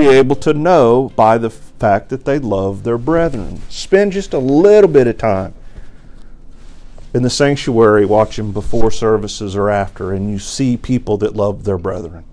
be 0.00 0.08
able 0.08 0.36
to 0.36 0.54
know 0.54 1.12
by 1.14 1.38
the 1.38 1.50
fact 1.50 2.08
that 2.08 2.24
they 2.24 2.38
love 2.38 2.82
their 2.82 2.98
brethren. 2.98 3.60
Spend 3.68 4.12
just 4.12 4.32
a 4.32 4.38
little 4.38 4.90
bit 4.90 5.06
of 5.06 5.18
time 5.18 5.54
in 7.12 7.22
the 7.22 7.30
sanctuary 7.30 8.06
watching 8.06 8.52
before 8.52 8.90
services 8.90 9.54
or 9.56 9.68
after, 9.68 10.12
and 10.12 10.30
you 10.30 10.38
see 10.38 10.76
people 10.76 11.16
that 11.18 11.36
love 11.36 11.64
their 11.64 11.78
brethren. 11.78 12.24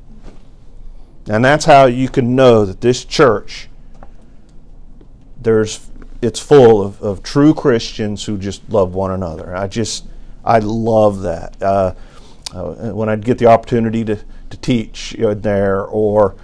And 1.28 1.44
that's 1.44 1.66
how 1.66 1.86
you 1.86 2.08
can 2.08 2.36
know 2.36 2.66
that 2.66 2.80
this 2.82 3.04
church, 3.04 3.68
there's 5.42 5.90
it's 6.22 6.40
full 6.40 6.82
of, 6.82 7.02
of 7.02 7.22
true 7.22 7.54
Christians 7.54 8.26
who 8.26 8.38
just 8.38 8.68
love 8.70 8.96
one 8.96 9.12
another. 9.12 9.56
I 9.56 9.68
just, 9.68 10.06
I 10.44 10.60
love 10.60 11.22
that. 11.22 11.62
Uh, 11.62 11.94
uh, 12.54 12.92
when 12.94 13.10
I'd 13.10 13.26
get 13.26 13.38
the 13.38 13.46
opportunity 13.46 14.06
to, 14.06 14.16
to 14.50 14.58
teach 14.58 15.16
there 15.20 15.84
or 15.84 16.36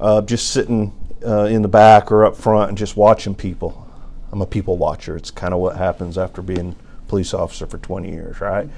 uh, 0.00 0.22
just 0.22 0.50
sitting 0.50 0.92
uh, 1.24 1.44
in 1.44 1.62
the 1.62 1.68
back 1.68 2.12
or 2.12 2.24
up 2.24 2.36
front 2.36 2.70
and 2.70 2.78
just 2.78 2.96
watching 2.96 3.34
people. 3.34 3.86
I'm 4.30 4.42
a 4.42 4.46
people 4.46 4.76
watcher. 4.76 5.16
It's 5.16 5.30
kind 5.30 5.54
of 5.54 5.60
what 5.60 5.76
happens 5.76 6.18
after 6.18 6.42
being 6.42 6.76
police 7.08 7.32
officer 7.32 7.66
for 7.66 7.78
20 7.78 8.10
years, 8.10 8.40
right? 8.40 8.68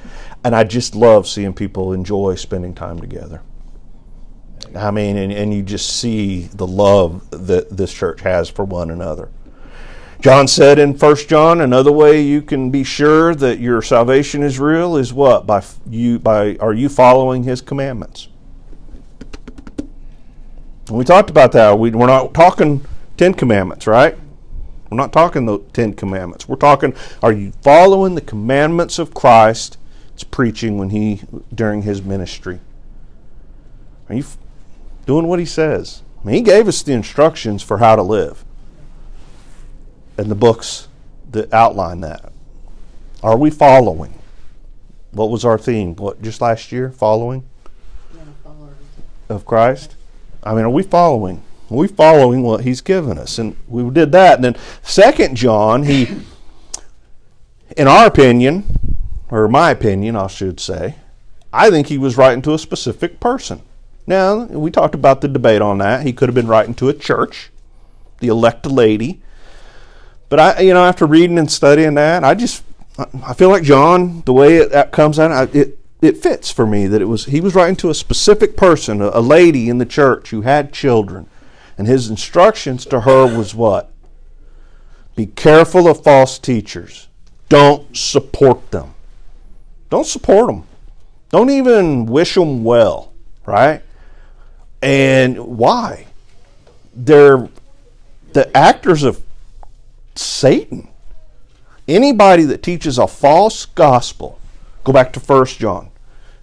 And 0.45 0.55
I 0.55 0.65
just 0.65 0.95
love 0.95 1.27
seeing 1.27 1.53
people 1.53 1.93
enjoy 1.93 2.37
spending 2.37 2.75
time 2.75 3.01
together. 3.01 3.43
I 4.77 4.91
mean, 4.91 5.17
and, 5.17 5.33
and 5.33 5.53
you 5.53 5.62
just 5.62 5.99
see 5.99 6.43
the 6.43 6.67
love 6.67 7.29
that 7.31 7.77
this 7.77 7.93
church 7.93 8.21
has 8.21 8.49
for 8.49 8.65
one 8.65 8.91
another. 8.91 9.31
John 10.21 10.47
said 10.47 10.79
in 10.79 10.99
1 10.99 11.17
John, 11.29 11.62
another 11.62 11.91
way 11.91 12.21
you 12.21 12.43
can 12.43 12.71
be 12.71 12.84
sure 12.84 13.34
that 13.34 13.59
your 13.59 13.81
salvation 13.81 14.43
is 14.43 14.61
real 14.61 14.97
is 14.97 15.15
what? 15.15 15.47
By 15.47 15.65
you 15.89 16.19
by 16.19 16.57
are 16.57 16.75
you 16.75 16.91
following 16.91 17.43
his 17.43 17.62
commandments? 17.62 18.29
We 20.91 21.05
talked 21.05 21.31
about 21.31 21.53
that. 21.53 21.79
We, 21.79 21.91
we're 21.91 22.07
not 22.07 22.35
talking 22.35 22.85
Ten 23.17 23.35
Commandments, 23.35 23.87
right? 23.87 24.17
We're 24.91 24.97
not 24.97 25.13
talking 25.13 25.47
the 25.47 25.61
Ten 25.73 25.95
Commandments. 25.95 26.49
We're 26.49 26.57
talking, 26.57 26.95
are 27.23 27.33
you 27.33 27.53
following 27.63 28.17
the 28.17 28.21
commandments 28.21 28.99
of 28.99 29.15
Christ? 29.15 29.79
It's 30.15 30.25
preaching 30.25 30.79
when 30.79 30.91
he 30.91 31.23
during 31.55 31.83
his 31.83 32.03
ministry. 32.03 32.61
Are 34.09 34.17
you 34.17 34.25
doing 35.07 35.29
what 35.29 35.39
he 35.39 35.47
says? 35.47 36.03
I 36.21 36.27
mean, 36.27 36.35
he 36.35 36.43
gave 36.43 36.67
us 36.67 36.83
the 36.83 36.93
instructions 36.93 37.63
for 37.63 37.79
how 37.79 37.95
to 37.95 38.03
live 38.03 38.45
and 40.19 40.31
the 40.31 40.35
books 40.35 40.89
that 41.31 41.53
outline 41.55 42.01
that. 42.01 42.33
Are 43.23 43.37
we 43.37 43.51
following? 43.51 44.19
What 45.13 45.31
was 45.31 45.45
our 45.45 45.57
theme? 45.57 45.95
What 45.95 46.21
just 46.21 46.41
last 46.41 46.73
year? 46.73 46.91
Following 46.91 47.45
of 49.29 49.47
Christ. 49.47 49.95
I 50.43 50.55
mean, 50.55 50.65
are 50.65 50.71
we 50.71 50.83
following? 50.83 51.43
Are 51.71 51.77
we 51.77 51.89
following 51.89 52.43
what 52.43 52.65
He's 52.65 52.81
given 52.81 53.19
us? 53.19 53.39
And 53.39 53.56
we 53.69 53.89
did 53.91 54.12
that. 54.12 54.37
And 54.37 54.45
then 54.45 54.56
Second 54.83 55.37
John, 55.37 55.84
he, 55.84 56.09
in 57.77 57.87
our 57.87 58.06
opinion, 58.06 58.65
or 59.31 59.49
my 59.49 59.71
opinion, 59.71 60.17
I 60.17 60.27
should 60.27 60.61
say, 60.61 60.97
I 61.53 61.71
think 61.71 61.89
he 61.89 61.99
was 61.99 62.17
writing 62.17 62.43
to 62.43 62.55
a 62.55 62.59
specific 62.59 63.21
person. 63.21 63.62
Now, 64.06 64.45
we 64.45 64.71
talked 64.71 64.95
about 64.95 65.21
the 65.21 65.29
debate 65.29 65.62
on 65.62 65.79
that. 65.79 66.05
He 66.05 66.12
could 66.12 66.29
have 66.29 66.34
been 66.34 66.49
writing 66.49 66.75
to 66.75 66.89
a 66.89 66.95
church, 66.95 67.50
the 68.19 68.29
elect 68.29 68.67
lady. 68.67 69.23
But 70.29 70.41
I, 70.41 70.61
you 70.61 70.75
know, 70.75 70.84
after 70.84 71.06
reading 71.06 71.39
and 71.39 71.50
studying 71.50 71.95
that, 71.95 72.25
I 72.25 72.34
just 72.34 72.62
I 73.25 73.34
feel 73.34 73.50
like 73.50 73.62
John, 73.62 74.23
the 74.27 74.33
way 74.33 74.59
it 74.59 74.93
comes 74.93 75.19
out, 75.19 75.55
it 75.55 75.79
it 76.03 76.16
fits 76.16 76.50
for 76.50 76.66
me 76.66 76.87
that 76.87 77.03
it 77.03 77.06
was 77.06 77.27
he 77.27 77.41
was 77.41 77.55
writing 77.55 77.77
to 77.77 77.91
a 77.91 77.94
specific 77.94 78.56
person, 78.56 79.00
a, 79.03 79.11
a 79.15 79.21
lady 79.21 79.69
in 79.69 79.78
the 79.78 79.87
church 79.87 80.31
who 80.31 80.43
had 80.43 80.72
children, 80.72 81.28
and 81.77 81.87
his 81.87 82.09
instructions 82.09 82.87
to 82.87 83.03
her 83.03 83.27
was 83.27 83.55
what? 83.55 83.91
Be 85.16 85.27
careful 85.27 85.88
of 85.88 86.03
false 86.03 86.38
teachers. 86.38 87.09
Don't 87.49 87.97
support 87.97 88.71
them. 88.71 88.94
Don't 89.91 90.06
support 90.06 90.47
them. 90.47 90.65
Don't 91.31 91.50
even 91.50 92.06
wish 92.06 92.34
them 92.34 92.65
well, 92.65 93.12
right? 93.44 93.82
And 94.81 95.59
why? 95.59 96.06
They're 96.94 97.49
the 98.32 98.56
actors 98.56 99.03
of 99.03 99.22
Satan. 100.15 100.88
Anybody 101.87 102.44
that 102.44 102.62
teaches 102.62 102.99
a 102.99 103.06
false 103.06 103.67
gospel, 103.67 104.38
go 104.84 104.93
back 104.93 105.12
to 105.15 105.21
1 105.21 105.47
John. 105.47 105.90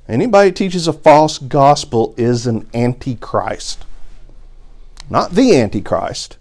Anybody 0.07 0.51
teaches 0.51 0.87
a 0.87 0.93
false 0.93 1.37
gospel 1.37 2.13
is 2.17 2.47
an 2.47 2.67
antichrist. 2.73 3.85
Not 5.09 5.31
the 5.31 5.55
antichrist 5.55 6.37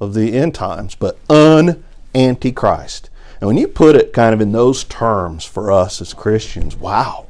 of 0.00 0.14
the 0.14 0.32
end 0.32 0.54
times, 0.54 0.94
but 0.94 1.18
an 1.28 1.84
antichrist. 2.14 3.10
And 3.40 3.48
when 3.48 3.58
you 3.58 3.68
put 3.68 3.96
it 3.96 4.12
kind 4.12 4.32
of 4.32 4.40
in 4.40 4.52
those 4.52 4.84
terms 4.84 5.44
for 5.44 5.70
us 5.70 6.00
as 6.00 6.14
Christians, 6.14 6.76
wow. 6.76 7.26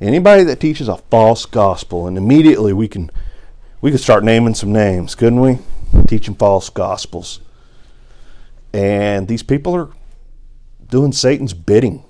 Anybody 0.00 0.44
that 0.44 0.60
teaches 0.60 0.88
a 0.88 0.96
false 0.96 1.46
gospel, 1.46 2.06
and 2.06 2.16
immediately 2.16 2.72
we 2.72 2.88
can 2.88 3.10
we 3.80 3.90
could 3.90 4.00
start 4.00 4.24
naming 4.24 4.54
some 4.54 4.72
names, 4.72 5.14
couldn't 5.14 5.40
we? 5.40 5.58
Teaching 6.06 6.34
false 6.34 6.70
gospels. 6.70 7.40
And 8.72 9.28
these 9.28 9.42
people 9.42 9.74
are 9.74 9.90
doing 10.88 11.12
Satan's 11.12 11.52
bidding. 11.52 12.04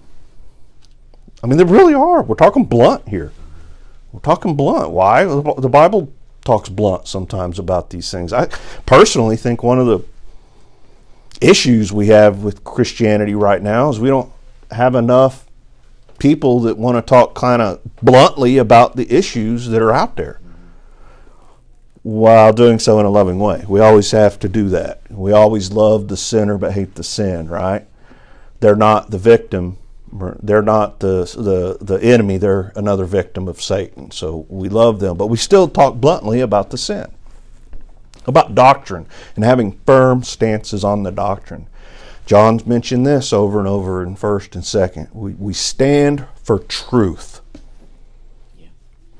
I 1.42 1.47
mean, 1.47 1.58
they 1.58 1.64
really 1.64 1.94
are. 1.94 2.22
We're 2.22 2.36
talking 2.36 2.64
blunt 2.64 3.08
here. 3.08 3.32
We're 4.12 4.20
talking 4.20 4.54
blunt. 4.54 4.91
Why? 4.91 5.25
The 5.25 5.69
Bible 5.69 6.12
talks 6.44 6.69
blunt 6.69 7.08
sometimes 7.08 7.58
about 7.58 7.91
these 7.91 8.10
things. 8.10 8.32
I 8.32 8.47
personally 8.86 9.36
think 9.36 9.62
one 9.62 9.78
of 9.78 9.86
the 9.86 10.04
issues 11.41 11.92
we 11.92 12.08
have 12.08 12.42
with 12.42 12.62
Christianity 12.62 13.34
right 13.34 13.62
now 13.62 13.88
is 13.88 13.98
we 13.98 14.08
don't 14.08 14.30
have 14.70 14.94
enough 14.94 15.47
people 16.19 16.60
that 16.60 16.78
want 16.78 16.97
to 16.97 17.03
talk 17.03 17.34
kind 17.34 17.60
of 17.60 17.80
bluntly 17.97 18.59
about 18.59 18.94
the 18.94 19.12
issues 19.12 19.69
that 19.69 19.82
are 19.82 19.92
out 19.92 20.16
there 20.16 20.41
while 22.03 22.53
doing 22.53 22.78
so 22.78 23.00
in 23.00 23.06
a 23.06 23.10
loving 23.10 23.38
way. 23.38 23.64
We 23.69 23.80
always 23.80 24.10
have 24.12 24.38
to 24.41 24.48
do 24.48 24.69
that. 24.69 25.00
We 25.10 25.32
always 25.32 25.72
love 25.72 26.09
the 26.09 26.16
sinner 26.16 26.59
but 26.59 26.72
hate 26.72 26.94
the 26.94 27.04
sin, 27.04 27.48
right? 27.48 27.86
They're 28.60 28.76
not 28.76 29.10
the 29.10 29.19
victim. 29.19 29.78
They're 30.12 30.62
not 30.62 31.00
the, 31.00 31.25
the, 31.37 31.78
the 31.84 32.05
enemy. 32.05 32.37
They're 32.37 32.73
another 32.77 33.06
victim 33.06 33.49
of 33.49 33.62
Satan. 33.62 34.11
So 34.11 34.47
we 34.49 34.69
love 34.69 35.00
them, 35.00 35.17
but 35.17 35.28
we 35.28 35.39
still 35.39 35.69
talk 35.69 35.95
bluntly 35.95 36.41
about 36.41 36.71
the 36.71 36.77
sin, 36.77 37.11
about 38.27 38.55
doctrine, 38.55 39.06
and 39.34 39.45
having 39.45 39.81
firm 39.87 40.22
stances 40.22 40.84
on 40.84 41.03
the 41.03 41.11
doctrine. 41.12 41.67
John's 42.27 42.67
mentioned 42.67 43.06
this 43.06 43.33
over 43.33 43.59
and 43.59 43.67
over 43.67 44.03
in 44.03 44.15
1st 44.15 44.55
and 44.55 44.65
2nd. 44.65 45.15
We, 45.15 45.33
we 45.33 45.55
stand 45.55 46.27
for 46.43 46.59
truth. 46.59 47.41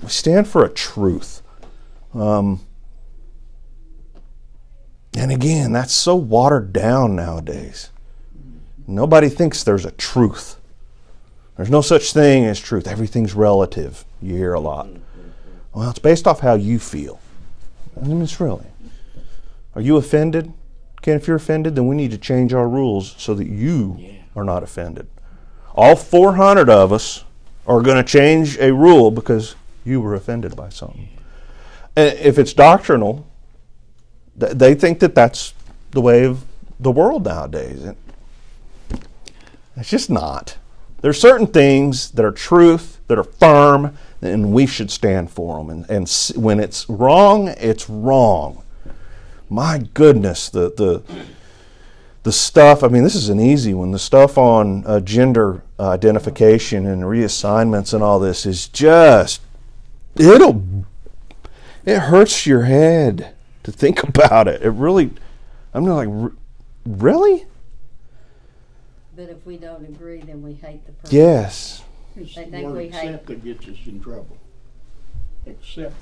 We 0.01 0.09
stand 0.09 0.47
for 0.47 0.65
a 0.65 0.69
truth. 0.69 1.43
Um, 2.15 2.61
and 5.17 5.33
again, 5.33 5.73
that's 5.73 5.93
so 5.93 6.17
watered 6.17 6.73
down 6.73 7.17
nowadays. 7.17 7.91
Nobody 8.87 9.29
thinks 9.29 9.63
there's 9.63 9.85
a 9.85 9.91
truth. 9.93 10.57
There's 11.57 11.71
no 11.71 11.81
such 11.81 12.13
thing 12.13 12.45
as 12.45 12.59
truth. 12.59 12.89
Everything's 12.89 13.35
relative. 13.35 14.05
You 14.21 14.37
hear 14.37 14.55
a 14.55 14.61
lot. 14.61 14.89
Well, 15.75 15.91
it's 15.91 15.99
based 15.99 16.27
off 16.27 16.41
how 16.41 16.55
you 16.55 16.79
feel. 16.79 17.21
I 18.01 18.07
mean, 18.07 18.23
it's 18.23 18.41
really. 18.41 18.67
Are 19.75 19.81
you 19.81 19.97
offended? 19.97 20.53
Okay, 20.99 21.13
if 21.13 21.27
you're 21.27 21.37
offended, 21.37 21.75
then 21.75 21.87
we 21.87 21.97
need 21.97 22.11
to 22.13 22.19
change 22.19 22.53
our 22.55 22.69
rules 22.69 23.15
so 23.19 23.35
that 23.35 23.49
you 23.49 23.99
are 24.37 24.45
not 24.45 24.63
offended. 24.63 25.07
All 25.75 25.97
400 25.97 26.69
of 26.69 26.93
us 26.93 27.25
are 27.67 27.81
going 27.81 27.97
to 27.97 28.05
change 28.05 28.59
a 28.59 28.73
rule 28.73 29.11
because 29.11 29.55
you 29.85 30.01
were 30.01 30.15
offended 30.15 30.57
by 30.57 30.69
something. 30.69 31.09
And 31.97 32.19
if 32.19 32.39
it's 32.39 32.53
doctrinal, 32.53 33.27
they 34.37 34.75
think 34.75 35.01
that 35.01 35.15
that's 35.15 35.55
the 35.91 36.01
way 36.01 36.25
of 36.25 36.45
the 36.81 36.91
world 36.91 37.25
nowadays. 37.25 37.85
It's 39.77 39.91
just 39.91 40.11
not. 40.11 40.57
There's 41.03 41.21
certain 41.21 41.47
things 41.47 42.11
that 42.13 42.25
are 42.25 42.33
truth, 42.33 43.01
that 43.09 43.19
are 43.19 43.25
firm, 43.25 43.97
and 44.23 44.53
we 44.53 44.67
should 44.67 44.91
stand 44.91 45.31
for 45.31 45.59
them. 45.59 45.69
And, 45.69 45.91
and 45.91 46.33
when 46.43 46.61
it's 46.61 46.89
wrong, 46.89 47.49
it's 47.59 47.91
wrong. 47.91 48.63
My 49.51 49.87
goodness, 49.93 50.49
the 50.49 50.73
the 50.75 51.03
the 52.23 52.33
stuff. 52.33 52.83
I 52.83 52.89
mean, 52.89 53.03
this 53.03 53.17
is 53.17 53.29
an 53.29 53.41
easy 53.41 53.75
one. 53.75 53.91
The 53.91 53.99
stuff 53.99 54.39
on 54.39 54.85
uh, 54.87 55.01
gender 55.01 55.63
identification 55.79 56.87
and 56.87 57.03
reassignments 57.03 57.93
and 57.93 58.03
all 58.03 58.19
this 58.19 58.47
is 58.47 58.69
just 58.69 59.43
it'll 60.17 60.63
it 61.85 61.99
hurts 61.99 62.47
your 62.47 62.63
head 62.63 63.35
to 63.65 63.73
think 63.73 64.03
about 64.09 64.49
it. 64.49 64.63
It 64.63 64.71
really, 64.71 65.11
I'm 65.75 65.85
not 65.85 66.07
like, 66.07 66.33
really? 66.87 67.47
But 69.23 69.31
if 69.31 69.47
we 69.47 69.57
don't 69.57 69.85
agree, 69.85 70.21
then 70.21 70.43
we 70.43 70.55
hate 70.55 70.85
the 70.85 70.91
person. 70.91 71.17
Yes. 71.17 71.85
It's 72.17 72.35
They 72.35 72.47
think 72.47 72.67
word 72.67 72.77
we 72.77 72.89
hate- 72.89 73.11
accept 73.11 73.27
that 73.27 73.45
gets 73.45 73.69
us 73.69 73.77
in 73.87 74.01
trouble. 74.03 74.37
Accept. 75.47 75.95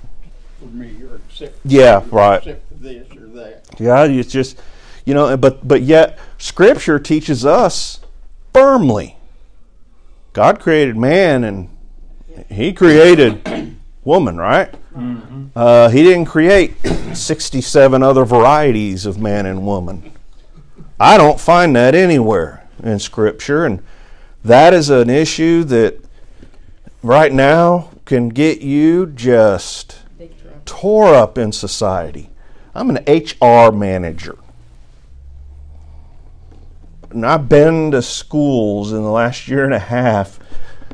for 0.58 0.64
me 0.69 0.96
or 1.02 1.17
accept. 1.17 1.58
Yeah, 1.67 2.02
right. 2.11 2.38
Accept 2.38 2.81
this 2.82 3.06
or 3.14 3.26
that. 3.26 3.64
Yeah, 3.78 4.05
it's 4.05 4.32
just 4.32 4.58
you 5.05 5.12
know, 5.12 5.37
but 5.37 5.69
but 5.69 5.82
yet 5.82 6.19
Scripture 6.38 6.99
teaches 6.99 7.44
us 7.44 8.00
firmly. 8.55 9.19
God 10.32 10.58
created 10.58 10.96
man, 10.96 11.44
and 11.44 11.69
He 12.49 12.73
created 12.73 13.76
woman, 14.02 14.38
right? 14.38 14.75
Uh, 15.55 15.90
he 15.90 16.02
didn't 16.02 16.25
create 16.25 16.75
sixty-seven 17.14 18.02
other 18.02 18.25
varieties 18.25 19.05
of 19.05 19.19
man 19.20 19.44
and 19.44 19.66
woman. 19.66 20.11
I 20.99 21.19
don't 21.19 21.38
find 21.38 21.76
that 21.76 21.94
anywhere 21.94 22.60
in 22.82 22.99
Scripture, 22.99 23.65
and 23.65 23.82
that 24.44 24.73
is 24.73 24.91
an 24.91 25.11
issue 25.11 25.65
that 25.65 25.99
right 27.03 27.32
now 27.32 27.91
can 28.05 28.29
get 28.29 28.61
you 28.61 29.06
just 29.06 30.00
tore 30.65 31.15
up 31.15 31.38
in 31.38 31.53
society. 31.53 32.31
I'm 32.75 32.91
an 32.91 33.05
HR 33.06 33.73
manager. 33.73 34.38
And 37.11 37.27
I've 37.27 37.49
been 37.49 37.91
to 37.91 38.03
schools 38.03 38.93
in 38.93 39.03
the 39.03 39.11
last 39.11 39.49
year 39.49 39.65
and 39.65 39.75
a 39.75 39.81
half 39.81 40.38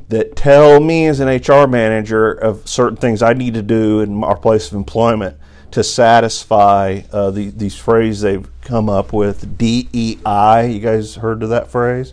that 0.09 0.37
tell 0.37 0.81
me 0.81 1.07
as 1.07 1.21
an 1.21 1.29
HR 1.29 1.67
manager 1.67 2.31
of 2.31 2.67
certain 2.67 2.97
things 2.97 3.23
I 3.23 3.35
need 3.35 3.55
to 3.55 3.63
do 3.63 4.01
in 4.01 4.25
our 4.25 4.37
place 4.37 4.69
of 4.69 4.77
employment 4.77 5.37
to 5.71 5.85
satisfy 5.85 7.03
uh, 7.13 7.31
the, 7.31 7.51
these 7.51 7.77
phrases 7.77 8.23
they've 8.23 8.49
come 8.63 8.89
up 8.89 9.13
with 9.13 9.59
DEI. 9.59 10.71
You 10.73 10.81
guys 10.81 11.17
heard 11.17 11.43
of 11.43 11.49
that 11.51 11.71
phrase? 11.71 12.13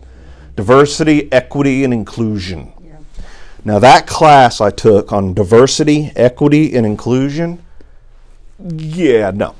Diversity, 0.55 1.31
equity, 1.31 1.83
and 1.83 1.93
inclusion. 1.93 2.73
Yeah. 2.83 2.97
Now, 3.65 3.79
that 3.79 4.07
class 4.07 4.61
I 4.61 4.69
took 4.69 5.11
on 5.11 5.33
diversity, 5.33 6.11
equity, 6.15 6.75
and 6.75 6.85
inclusion, 6.85 7.63
yeah, 8.59 9.31
no. 9.31 9.55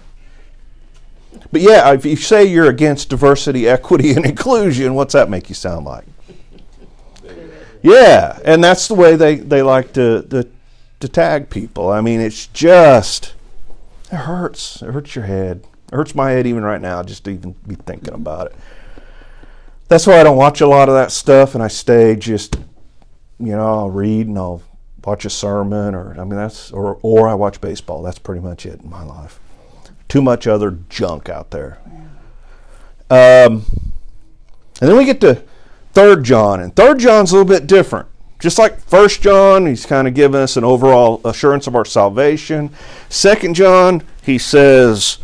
But 1.52 1.62
yeah, 1.62 1.92
if 1.94 2.06
you 2.06 2.16
say 2.16 2.46
you're 2.46 2.70
against 2.70 3.10
diversity, 3.10 3.68
equity, 3.68 4.12
and 4.12 4.26
inclusion, 4.26 4.94
what's 4.94 5.14
that 5.14 5.30
make 5.30 5.50
you 5.50 5.56
sound 5.56 5.86
like? 5.86 6.06
Yeah, 7.82 8.40
and 8.46 8.64
that's 8.64 8.88
the 8.88 8.94
way 8.94 9.16
they, 9.16 9.36
they 9.36 9.62
like 9.62 9.94
to, 9.94 10.22
to 10.30 10.48
to 11.04 11.10
tag 11.10 11.50
people. 11.50 11.92
I 11.92 12.00
mean, 12.00 12.22
it's 12.22 12.48
just 12.48 13.33
it 14.14 14.18
hurts. 14.18 14.82
It 14.82 14.92
hurts 14.92 15.16
your 15.16 15.26
head. 15.26 15.66
It 15.92 15.96
hurts 15.96 16.14
my 16.14 16.32
head 16.32 16.46
even 16.46 16.64
right 16.64 16.82
now 16.82 17.02
just 17.02 17.24
to 17.26 17.32
even 17.32 17.56
be 17.68 17.76
thinking 17.76 18.14
about 18.14 18.48
it. 18.48 18.56
That's 19.88 20.06
why 20.06 20.20
I 20.20 20.24
don't 20.24 20.38
watch 20.38 20.62
a 20.62 20.68
lot 20.68 20.88
of 20.88 20.96
that 20.96 21.12
stuff, 21.12 21.56
and 21.56 21.64
I 21.64 21.68
stay 21.68 22.16
just 22.16 22.56
you 23.40 23.56
know 23.56 23.66
I'll 23.66 23.90
read 23.90 24.28
and 24.28 24.38
I'll 24.38 24.62
watch 25.04 25.26
a 25.26 25.30
sermon, 25.30 25.96
or 25.96 26.12
I 26.14 26.24
mean 26.24 26.36
that's 26.36 26.72
or 26.72 27.00
or 27.02 27.28
I 27.28 27.34
watch 27.34 27.60
baseball. 27.60 28.04
That's 28.04 28.20
pretty 28.20 28.42
much 28.42 28.66
it 28.66 28.82
in 28.82 28.90
my 28.90 29.04
life. 29.04 29.40
Too 30.08 30.22
much 30.22 30.46
other 30.46 30.78
junk 30.90 31.28
out 31.28 31.52
there. 31.52 31.80
Um, 33.10 33.66
and 34.80 34.90
then 34.90 34.98
we 34.98 35.06
get 35.06 35.22
to 35.22 35.44
Third 35.94 36.24
John, 36.24 36.60
and 36.60 36.76
Third 36.76 37.00
John's 37.00 37.32
a 37.32 37.36
little 37.36 37.48
bit 37.48 37.68
different. 37.68 38.08
Just 38.44 38.60
like 38.60 38.78
First 38.78 39.22
John, 39.22 39.68
he's 39.68 39.86
kind 39.86 40.06
of 40.06 40.14
giving 40.14 40.42
us 40.42 40.58
an 40.58 40.66
overall 40.66 41.22
assurance 41.24 41.66
of 41.66 41.78
our 41.78 41.86
salvation. 41.86 42.72
Second 43.08 43.54
John, 43.54 44.04
he 44.22 44.38
says, 44.38 45.20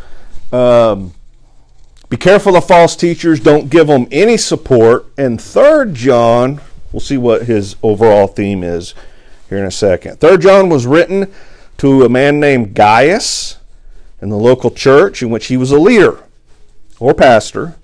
um, 0.54 1.14
"Be 2.08 2.16
careful 2.16 2.56
of 2.56 2.66
false 2.66 2.96
teachers. 2.96 3.42
Don't 3.42 3.70
give 3.70 3.88
them 3.88 4.08
any 4.10 4.38
support." 4.38 5.06
And 5.18 5.42
Third 5.42 5.96
John, 5.96 6.62
we'll 6.94 7.02
see 7.02 7.18
what 7.18 7.42
his 7.42 7.76
overall 7.84 8.28
theme 8.28 8.64
is 8.64 8.94
here 9.50 9.58
in 9.58 9.66
a 9.66 9.72
second. 9.72 10.22
Third 10.22 10.42
John 10.42 10.70
was 10.70 10.86
written 10.86 11.28
to 11.80 12.06
a 12.06 12.10
man 12.10 12.40
named 12.40 12.74
Gaius 12.74 13.58
in 14.22 14.30
the 14.30 14.38
local 14.38 14.72
church 14.72 15.22
in 15.22 15.30
which 15.30 15.48
he 15.48 15.58
was 15.58 15.72
a 15.72 15.78
leader 15.78 16.24
or 17.02 17.14
pastor. 17.14 17.76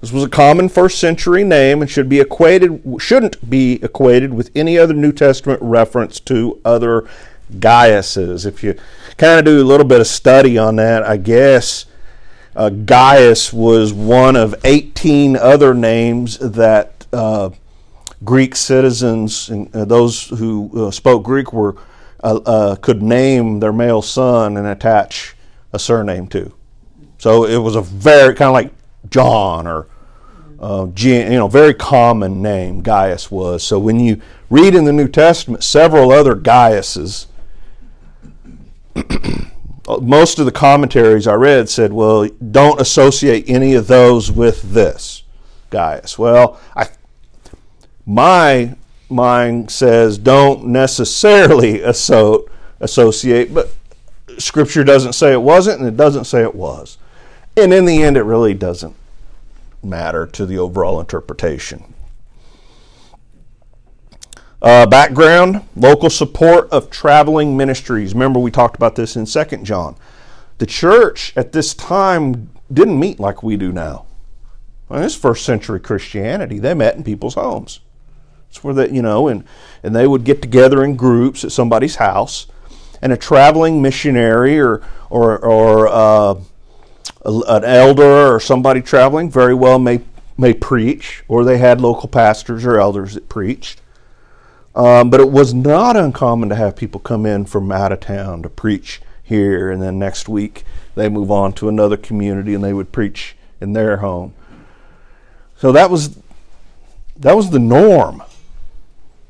This 0.00 0.12
was 0.12 0.24
a 0.24 0.28
common 0.28 0.68
first 0.70 0.98
century 0.98 1.44
name 1.44 1.82
and 1.82 1.90
should 1.90 2.08
be 2.08 2.20
equated 2.20 2.82
shouldn't 2.98 3.50
be 3.50 3.74
equated 3.82 4.32
with 4.32 4.50
any 4.54 4.78
other 4.78 4.94
New 4.94 5.12
Testament 5.12 5.60
reference 5.62 6.20
to 6.20 6.58
other 6.64 7.06
Gaiuses. 7.58 8.46
If 8.46 8.62
you 8.62 8.78
kind 9.18 9.38
of 9.38 9.44
do 9.44 9.62
a 9.62 9.66
little 9.66 9.86
bit 9.86 10.00
of 10.00 10.06
study 10.06 10.56
on 10.56 10.76
that, 10.76 11.02
I 11.02 11.18
guess 11.18 11.84
uh, 12.56 12.70
Gaius 12.70 13.52
was 13.52 13.92
one 13.92 14.36
of 14.36 14.54
18 14.64 15.36
other 15.36 15.74
names 15.74 16.38
that 16.38 17.06
uh, 17.12 17.50
Greek 18.24 18.56
citizens 18.56 19.48
and 19.50 19.74
uh, 19.74 19.84
those 19.84 20.28
who 20.28 20.86
uh, 20.86 20.90
spoke 20.90 21.24
Greek 21.24 21.52
were 21.52 21.76
uh, 22.22 22.40
uh, 22.46 22.76
could 22.76 23.02
name 23.02 23.60
their 23.60 23.72
male 23.72 24.02
son 24.02 24.56
and 24.56 24.66
attach 24.66 25.34
a 25.72 25.78
surname 25.78 26.26
to. 26.28 26.52
So 27.18 27.44
it 27.44 27.58
was 27.58 27.76
a 27.76 27.82
very 27.82 28.34
kind 28.34 28.48
of 28.48 28.54
like 28.54 28.72
John 29.10 29.66
or 29.66 29.86
uh, 30.60 30.88
you 30.96 31.24
know 31.30 31.48
very 31.48 31.74
common 31.74 32.42
name 32.42 32.82
Gaius 32.82 33.30
was. 33.30 33.62
So 33.62 33.78
when 33.78 33.98
you 33.98 34.20
read 34.50 34.74
in 34.74 34.84
the 34.84 34.92
New 34.92 35.08
Testament 35.08 35.64
several 35.64 36.12
other 36.12 36.34
Gaiuses, 36.34 37.26
most 40.00 40.38
of 40.38 40.44
the 40.44 40.52
commentaries 40.52 41.26
I 41.26 41.34
read 41.34 41.68
said, 41.68 41.92
well, 41.92 42.28
don't 42.50 42.80
associate 42.80 43.48
any 43.48 43.74
of 43.74 43.86
those 43.86 44.30
with 44.30 44.62
this 44.74 45.22
Gaius. 45.70 46.18
Well, 46.18 46.60
I 46.76 46.88
my 48.06 48.76
mind 49.08 49.70
says 49.70 50.18
don't 50.18 50.66
necessarily 50.66 51.82
asso- 51.84 52.46
associate, 52.80 53.54
but 53.54 53.74
Scripture 54.38 54.84
doesn't 54.84 55.12
say 55.14 55.32
it 55.32 55.42
wasn't, 55.42 55.80
and 55.80 55.88
it 55.88 55.96
doesn't 55.96 56.24
say 56.24 56.42
it 56.42 56.54
was. 56.54 56.98
And 57.56 57.72
in 57.72 57.84
the 57.84 58.02
end, 58.02 58.16
it 58.16 58.22
really 58.22 58.54
doesn't 58.54 58.94
matter 59.82 60.26
to 60.26 60.46
the 60.46 60.58
overall 60.58 61.00
interpretation. 61.00 61.94
Uh, 64.62 64.86
background 64.86 65.62
local 65.74 66.10
support 66.10 66.68
of 66.70 66.90
traveling 66.90 67.56
ministries. 67.56 68.12
Remember, 68.12 68.38
we 68.38 68.50
talked 68.50 68.76
about 68.76 68.94
this 68.94 69.16
in 69.16 69.24
2 69.24 69.44
John. 69.62 69.96
The 70.58 70.66
church 70.66 71.32
at 71.34 71.52
this 71.52 71.72
time 71.72 72.50
didn't 72.70 73.00
meet 73.00 73.18
like 73.18 73.42
we 73.42 73.56
do 73.56 73.72
now. 73.72 74.04
Well, 74.88 75.00
this 75.00 75.16
first 75.16 75.46
century 75.46 75.80
Christianity, 75.80 76.58
they 76.58 76.74
met 76.74 76.96
in 76.96 77.04
people's 77.04 77.34
homes. 77.34 77.80
It's 78.50 78.62
where 78.62 78.74
they, 78.74 78.90
you 78.90 79.00
know, 79.00 79.28
and, 79.28 79.44
and 79.82 79.94
they 79.94 80.06
would 80.06 80.24
get 80.24 80.42
together 80.42 80.84
in 80.84 80.96
groups 80.96 81.44
at 81.44 81.52
somebody's 81.52 81.96
house, 81.96 82.46
and 83.00 83.12
a 83.12 83.16
traveling 83.16 83.80
missionary 83.80 84.58
or 84.58 84.82
or 85.08 85.38
or 85.38 85.88
uh, 85.88 86.34
an 87.24 87.64
elder 87.64 88.34
or 88.34 88.40
somebody 88.40 88.80
traveling 88.80 89.30
very 89.30 89.54
well 89.54 89.78
may 89.78 90.00
may 90.38 90.54
preach, 90.54 91.22
or 91.28 91.44
they 91.44 91.58
had 91.58 91.80
local 91.80 92.08
pastors 92.08 92.64
or 92.64 92.80
elders 92.80 93.14
that 93.14 93.28
preached. 93.28 93.82
Um, 94.74 95.10
but 95.10 95.20
it 95.20 95.30
was 95.30 95.52
not 95.52 95.96
uncommon 95.96 96.48
to 96.48 96.54
have 96.54 96.76
people 96.76 97.00
come 97.00 97.26
in 97.26 97.44
from 97.44 97.70
out 97.70 97.92
of 97.92 98.00
town 98.00 98.42
to 98.42 98.48
preach 98.48 99.02
here, 99.22 99.70
and 99.70 99.82
then 99.82 99.98
next 99.98 100.28
week 100.28 100.64
they 100.94 101.08
move 101.08 101.30
on 101.30 101.52
to 101.54 101.68
another 101.68 101.96
community 101.96 102.54
and 102.54 102.64
they 102.64 102.72
would 102.72 102.92
preach 102.92 103.36
in 103.60 103.72
their 103.74 103.98
home. 103.98 104.32
So 105.56 105.72
that 105.72 105.90
was 105.90 106.18
that 107.16 107.36
was 107.36 107.50
the 107.50 107.58
norm. 107.58 108.22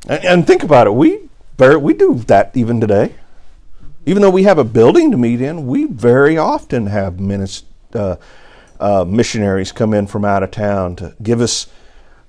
And, 0.08 0.25
and 0.25 0.46
think 0.46 0.62
about 0.62 0.87
it, 0.87 0.94
we 0.94 1.28
we 1.58 1.92
do 1.92 2.14
that 2.26 2.56
even 2.56 2.80
today. 2.80 3.14
Even 4.06 4.22
though 4.22 4.30
we 4.30 4.44
have 4.44 4.58
a 4.58 4.64
building 4.64 5.10
to 5.10 5.16
meet 5.18 5.42
in, 5.42 5.66
we 5.66 5.84
very 5.84 6.38
often 6.38 6.87
have 6.87 7.14
minis- 7.14 7.64
uh, 7.94 8.16
uh, 8.78 9.04
missionaries 9.06 9.73
come 9.73 9.92
in 9.94 10.06
from 10.06 10.25
out 10.25 10.42
of 10.42 10.50
town 10.50 10.97
to 10.97 11.14
give 11.23 11.40
us 11.40 11.66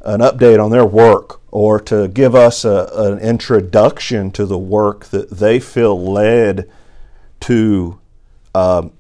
an 0.01 0.20
update 0.20 0.63
on 0.63 0.72
their 0.72 0.86
work 0.86 1.39
or 1.51 1.80
to 1.80 2.08
give 2.08 2.36
us 2.36 2.65
a, 2.65 2.89
an 2.94 3.20
introduction 3.20 4.32
to 4.32 4.46
the 4.46 4.58
work 4.58 5.06
that 5.06 5.30
they 5.30 5.60
feel 5.60 6.01
led 6.01 6.70
to 7.39 8.00
um, 8.53 8.91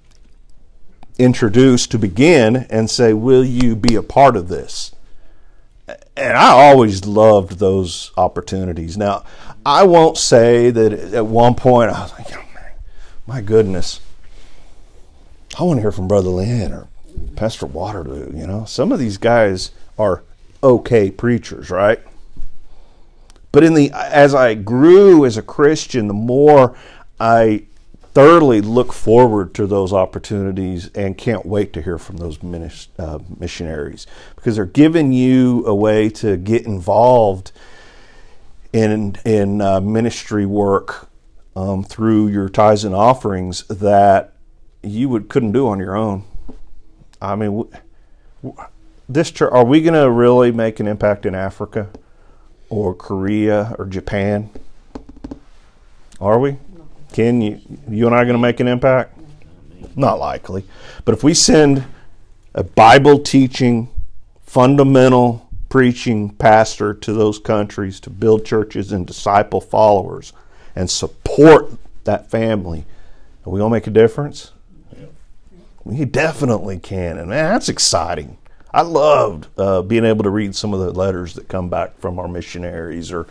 introduce 1.17 1.87
to 1.87 1.97
begin 1.97 2.55
and 2.69 2.89
say, 2.89 3.13
Will 3.13 3.43
you 3.43 3.75
be 3.75 3.95
a 3.95 4.03
part 4.03 4.35
of 4.35 4.47
this? 4.47 4.93
And 6.15 6.37
I 6.37 6.49
always 6.51 7.05
loved 7.05 7.59
those 7.59 8.11
opportunities. 8.17 8.97
Now, 8.97 9.23
I 9.65 9.83
won't 9.83 10.17
say 10.17 10.69
that 10.71 10.93
at 10.93 11.25
one 11.25 11.55
point 11.55 11.91
I 11.91 12.01
was 12.01 12.11
like, 12.13 12.27
oh, 12.31 12.43
man, 12.53 12.71
my 13.27 13.41
goodness, 13.41 13.99
I 15.57 15.63
want 15.63 15.77
to 15.77 15.81
hear 15.81 15.91
from 15.91 16.07
Brother 16.07 16.29
Lynn 16.29 16.71
or 16.71 16.87
Pastor 17.35 17.65
Waterloo. 17.65 18.31
You 18.37 18.47
know, 18.47 18.65
some 18.65 18.91
of 18.91 18.99
these 18.99 19.17
guys 19.17 19.71
are 19.97 20.23
okay 20.63 21.11
preachers, 21.11 21.69
right? 21.69 21.99
But 23.51 23.63
in 23.63 23.73
the 23.73 23.91
as 23.91 24.33
I 24.33 24.53
grew 24.53 25.25
as 25.25 25.37
a 25.37 25.41
Christian, 25.41 26.07
the 26.07 26.13
more 26.13 26.75
I 27.19 27.65
thoroughly 28.13 28.61
look 28.61 28.91
forward 28.93 29.53
to 29.55 29.65
those 29.65 29.93
opportunities 29.93 30.89
and 30.95 31.17
can't 31.17 31.45
wait 31.45 31.71
to 31.73 31.81
hear 31.81 31.97
from 31.97 32.17
those 32.17 32.37
uh, 32.99 33.19
missionaries 33.39 34.05
because 34.35 34.57
they're 34.57 34.65
giving 34.65 35.13
you 35.13 35.65
a 35.65 35.73
way 35.73 36.09
to 36.09 36.37
get 36.37 36.65
involved 36.65 37.51
in 38.73 39.17
in 39.25 39.61
uh, 39.61 39.81
ministry 39.81 40.45
work 40.45 41.09
um, 41.55 41.83
through 41.83 42.27
your 42.29 42.47
tithes 42.47 42.85
and 42.85 42.95
offerings 42.95 43.63
that 43.67 44.33
you 44.83 45.09
would 45.09 45.29
couldn't 45.29 45.51
do 45.51 45.67
on 45.67 45.79
your 45.79 45.95
own. 45.95 46.23
I 47.21 47.35
mean, 47.35 47.67
this 49.07 49.31
church, 49.31 49.51
are 49.51 49.65
we 49.65 49.81
going 49.81 49.93
to 49.93 50.09
really 50.09 50.51
make 50.51 50.79
an 50.79 50.87
impact 50.87 51.25
in 51.25 51.35
Africa 51.35 51.89
or 52.69 52.93
Korea 52.93 53.75
or 53.77 53.85
Japan? 53.85 54.49
Are 56.19 56.39
we? 56.39 56.57
Can 57.13 57.41
you, 57.41 57.59
you 57.89 58.07
and 58.07 58.15
I 58.15 58.23
going 58.23 58.35
to 58.35 58.41
make 58.41 58.59
an 58.59 58.67
impact? 58.67 59.17
Not 59.95 60.19
likely. 60.19 60.63
But 61.03 61.13
if 61.13 61.23
we 61.23 61.33
send 61.33 61.83
a 62.55 62.63
Bible 62.63 63.19
teaching, 63.19 63.89
fundamental 64.43 65.49
preaching 65.69 66.29
pastor 66.29 66.93
to 66.93 67.13
those 67.13 67.39
countries 67.39 67.99
to 68.01 68.09
build 68.09 68.45
churches 68.45 68.91
and 68.91 69.05
disciple 69.05 69.61
followers 69.61 70.33
and 70.75 70.89
support 70.89 71.71
that 72.03 72.29
family, 72.29 72.85
are 73.45 73.51
we 73.51 73.59
going 73.59 73.71
to 73.71 73.75
make 73.75 73.87
a 73.87 73.91
difference? 73.91 74.51
We 75.83 76.05
definitely 76.05 76.79
can. 76.79 77.17
And 77.17 77.29
man, 77.29 77.51
that's 77.51 77.69
exciting. 77.69 78.37
I 78.73 78.83
loved 78.83 79.47
uh, 79.57 79.81
being 79.81 80.05
able 80.05 80.23
to 80.23 80.29
read 80.29 80.55
some 80.55 80.73
of 80.73 80.79
the 80.79 80.91
letters 80.91 81.33
that 81.33 81.47
come 81.47 81.69
back 81.69 81.97
from 81.99 82.19
our 82.19 82.27
missionaries 82.27 83.11
or, 83.11 83.27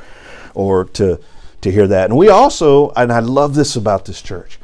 or 0.54 0.84
to, 0.84 1.20
to 1.62 1.72
hear 1.72 1.86
that. 1.86 2.10
And 2.10 2.18
we 2.18 2.28
also, 2.28 2.90
and 2.90 3.12
I 3.12 3.20
love 3.20 3.54
this 3.54 3.76
about 3.76 4.04
this 4.04 4.20
church, 4.20 4.58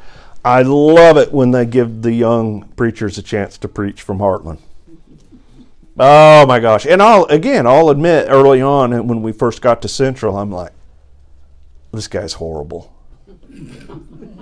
I 0.45 0.61
love 0.61 1.17
it 1.17 1.33
when 1.33 1.51
they 1.51 1.65
give 1.65 2.03
the 2.03 2.13
young 2.13 2.63
preachers 2.75 3.17
a 3.17 3.23
chance 3.23 3.57
to 3.57 3.67
preach 3.67 4.01
from 4.01 4.19
Heartland. 4.19 4.59
Oh 5.99 6.45
my 6.45 6.59
gosh. 6.59 6.85
And 6.85 7.01
I'll, 7.01 7.25
again, 7.25 7.65
I'll 7.65 7.89
admit 7.89 8.27
early 8.29 8.61
on 8.61 9.07
when 9.07 9.23
we 9.23 9.31
first 9.31 9.61
got 9.61 9.81
to 9.81 9.87
Central, 9.87 10.37
I'm 10.37 10.51
like, 10.51 10.73
this 11.91 12.07
guy's 12.07 12.33
horrible. 12.33 12.93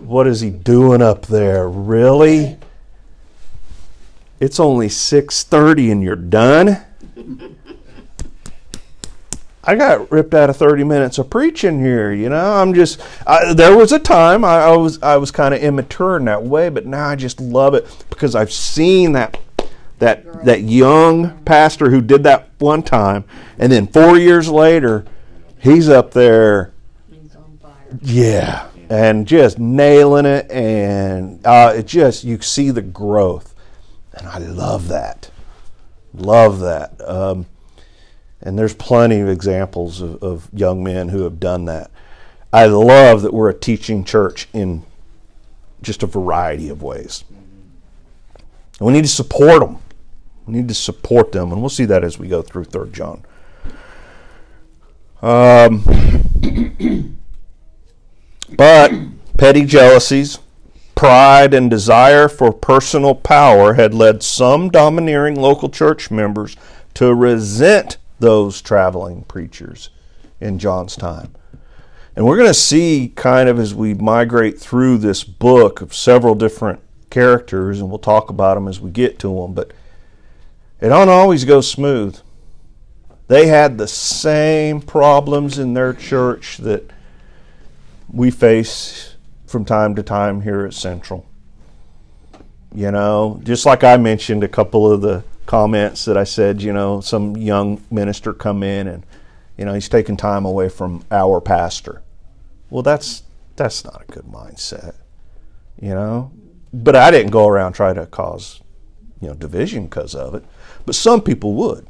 What 0.01 0.27
is 0.27 0.41
he 0.41 0.49
doing 0.49 1.01
up 1.01 1.27
there? 1.27 1.69
Really? 1.69 2.57
It's 4.39 4.59
only 4.59 4.87
6:30 4.87 5.91
and 5.91 6.03
you're 6.03 6.15
done? 6.15 6.81
I 9.67 9.75
got 9.75 10.11
ripped 10.11 10.35
out 10.35 10.51
of 10.51 10.57
30 10.57 10.83
minutes 10.83 11.17
of 11.17 11.29
preaching 11.29 11.79
here, 11.79 12.13
you 12.13 12.29
know. 12.29 12.53
I'm 12.53 12.73
just 12.73 13.01
I, 13.25 13.53
there 13.53 13.75
was 13.75 13.91
a 13.91 13.99
time 13.99 14.45
I, 14.45 14.59
I 14.59 14.77
was 14.77 15.01
I 15.01 15.17
was 15.17 15.31
kind 15.31 15.53
of 15.53 15.61
immature 15.61 16.17
in 16.17 16.25
that 16.25 16.43
way, 16.43 16.69
but 16.69 16.85
now 16.85 17.07
I 17.07 17.15
just 17.15 17.39
love 17.39 17.73
it 17.73 18.05
because 18.09 18.35
I've 18.35 18.51
seen 18.51 19.13
that 19.13 19.39
that 19.99 20.45
that 20.45 20.61
young 20.61 21.39
pastor 21.45 21.89
who 21.89 22.01
did 22.01 22.23
that 22.23 22.49
one 22.59 22.83
time 22.83 23.23
and 23.57 23.71
then 23.71 23.87
4 23.87 24.17
years 24.17 24.49
later 24.49 25.05
he's 25.57 25.89
up 25.89 26.11
there 26.11 26.73
He's 27.09 27.35
yeah, 28.01 28.67
and 28.89 29.27
just 29.27 29.57
nailing 29.57 30.25
it, 30.25 30.49
and 30.51 31.45
uh, 31.45 31.73
it 31.75 31.87
just 31.87 32.23
you 32.23 32.39
see 32.41 32.71
the 32.71 32.81
growth, 32.81 33.54
and 34.15 34.27
I 34.27 34.37
love 34.39 34.87
that, 34.87 35.29
love 36.13 36.59
that. 36.59 36.99
Um, 37.07 37.45
and 38.41 38.57
there's 38.59 38.75
plenty 38.75 39.19
of 39.19 39.29
examples 39.29 40.01
of, 40.01 40.21
of 40.23 40.49
young 40.53 40.83
men 40.83 41.09
who 41.09 41.23
have 41.23 41.39
done 41.39 41.65
that. 41.65 41.89
I 42.53 42.67
love 42.67 43.21
that 43.23 43.33
we're 43.33 43.49
a 43.49 43.53
teaching 43.53 44.03
church 44.03 44.47
in 44.53 44.83
just 45.81 46.03
a 46.03 46.07
variety 46.07 46.69
of 46.69 46.81
ways. 46.81 47.23
And 48.79 48.87
we 48.87 48.93
need 48.93 49.03
to 49.03 49.09
support 49.09 49.61
them. 49.61 49.79
We 50.45 50.53
need 50.53 50.67
to 50.67 50.73
support 50.73 51.31
them, 51.31 51.51
and 51.51 51.61
we'll 51.61 51.69
see 51.69 51.85
that 51.85 52.03
as 52.03 52.19
we 52.19 52.27
go 52.27 52.41
through 52.41 52.65
Third 52.65 52.93
John. 52.93 53.23
Um, 55.21 55.83
but 58.55 58.91
petty 59.37 59.65
jealousies, 59.65 60.37
pride, 60.95 61.53
and 61.53 61.69
desire 61.69 62.27
for 62.27 62.51
personal 62.51 63.13
power 63.13 63.73
had 63.73 63.93
led 63.93 64.23
some 64.23 64.69
domineering 64.69 65.35
local 65.35 65.69
church 65.69 66.09
members 66.09 66.55
to 66.93 67.13
resent 67.13 67.97
those 68.19 68.61
traveling 68.61 69.23
preachers 69.23 69.89
in 70.39 70.57
John's 70.57 70.95
time. 70.95 71.35
And 72.15 72.25
we're 72.25 72.37
going 72.37 72.49
to 72.49 72.53
see, 72.53 73.11
kind 73.13 73.49
of 73.49 73.59
as 73.59 73.75
we 73.75 73.93
migrate 73.93 74.57
through 74.57 74.99
this 74.99 75.25
book, 75.25 75.81
of 75.81 75.93
several 75.93 76.33
different 76.33 76.79
characters, 77.09 77.81
and 77.81 77.89
we'll 77.89 77.99
talk 77.99 78.29
about 78.29 78.55
them 78.55 78.69
as 78.69 78.79
we 78.79 78.89
get 78.89 79.19
to 79.19 79.41
them. 79.41 79.53
But 79.53 79.71
it 80.79 80.89
don't 80.89 81.09
always 81.09 81.43
go 81.43 81.59
smooth. 81.59 82.17
They 83.27 83.47
had 83.47 83.77
the 83.77 83.87
same 83.87 84.81
problems 84.81 85.57
in 85.59 85.73
their 85.73 85.93
church 85.93 86.57
that 86.57 86.89
we 88.07 88.31
face 88.31 89.14
from 89.55 89.63
time 89.63 89.95
to 89.95 90.03
time 90.03 90.41
here 90.41 90.65
at 90.65 90.73
Central. 90.73 91.25
You 92.73 92.91
know, 92.91 93.39
just 93.41 93.65
like 93.65 93.85
I 93.85 93.95
mentioned 93.95 94.43
a 94.43 94.49
couple 94.49 94.91
of 94.91 94.99
the 94.99 95.23
comments 95.45 96.03
that 96.03 96.17
I 96.17 96.25
said, 96.25 96.61
you 96.61 96.73
know, 96.73 96.99
some 96.99 97.37
young 97.37 97.81
minister 97.89 98.33
come 98.33 98.63
in 98.63 98.85
and 98.89 99.05
you 99.57 99.63
know, 99.63 99.73
he's 99.73 99.87
taking 99.87 100.17
time 100.17 100.43
away 100.43 100.67
from 100.67 101.05
our 101.09 101.39
pastor. 101.39 102.01
Well, 102.69 102.83
that's 102.83 103.23
that's 103.55 103.85
not 103.85 104.03
a 104.09 104.11
good 104.11 104.25
mindset. 104.25 104.95
You 105.81 105.91
know, 105.91 106.33
but 106.73 106.97
I 106.97 107.09
didn't 107.09 107.31
go 107.31 107.47
around 107.47 107.71
try 107.71 107.93
to 107.93 108.05
cause, 108.07 108.59
you 109.21 109.29
know, 109.29 109.35
division 109.35 109.85
because 109.85 110.13
of 110.15 110.35
it. 110.35 110.43
But 110.85 110.95
some 110.95 111.21
people 111.21 111.53
would. 111.53 111.87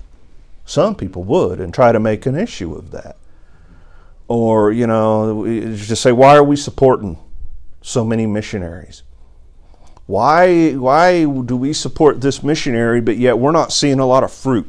Some 0.66 0.94
people 0.94 1.24
would 1.24 1.60
and 1.60 1.74
try 1.74 1.92
to 1.92 2.00
make 2.00 2.28
an 2.28 2.36
issue 2.36 2.76
of 2.76 2.92
that 2.92 3.18
or 4.28 4.72
you 4.72 4.88
know 4.88 5.46
just 5.76 6.02
say 6.02 6.12
why 6.12 6.36
are 6.36 6.44
we 6.44 6.56
supporting 6.56 7.18
so 7.86 8.04
many 8.04 8.26
missionaries. 8.26 9.04
Why 10.08 10.74
why 10.74 11.24
do 11.24 11.56
we 11.56 11.72
support 11.72 12.20
this 12.20 12.42
missionary 12.42 13.00
but 13.00 13.18
yet 13.18 13.38
we're 13.38 13.52
not 13.52 13.72
seeing 13.72 14.00
a 14.00 14.06
lot 14.06 14.24
of 14.24 14.34
fruit 14.34 14.68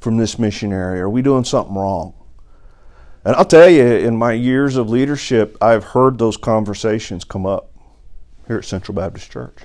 from 0.00 0.16
this 0.16 0.40
missionary? 0.40 1.00
Are 1.00 1.08
we 1.08 1.22
doing 1.22 1.44
something 1.44 1.76
wrong? 1.76 2.14
And 3.24 3.36
i'll 3.36 3.44
tell 3.44 3.68
you 3.68 3.84
in 3.84 4.16
my 4.16 4.32
years 4.32 4.76
of 4.76 4.90
leadership 4.90 5.56
i've 5.60 5.84
heard 5.84 6.18
those 6.18 6.36
conversations 6.36 7.22
come 7.22 7.46
up 7.46 7.70
here 8.48 8.58
at 8.58 8.64
central 8.64 8.96
baptist 8.96 9.30
church. 9.30 9.58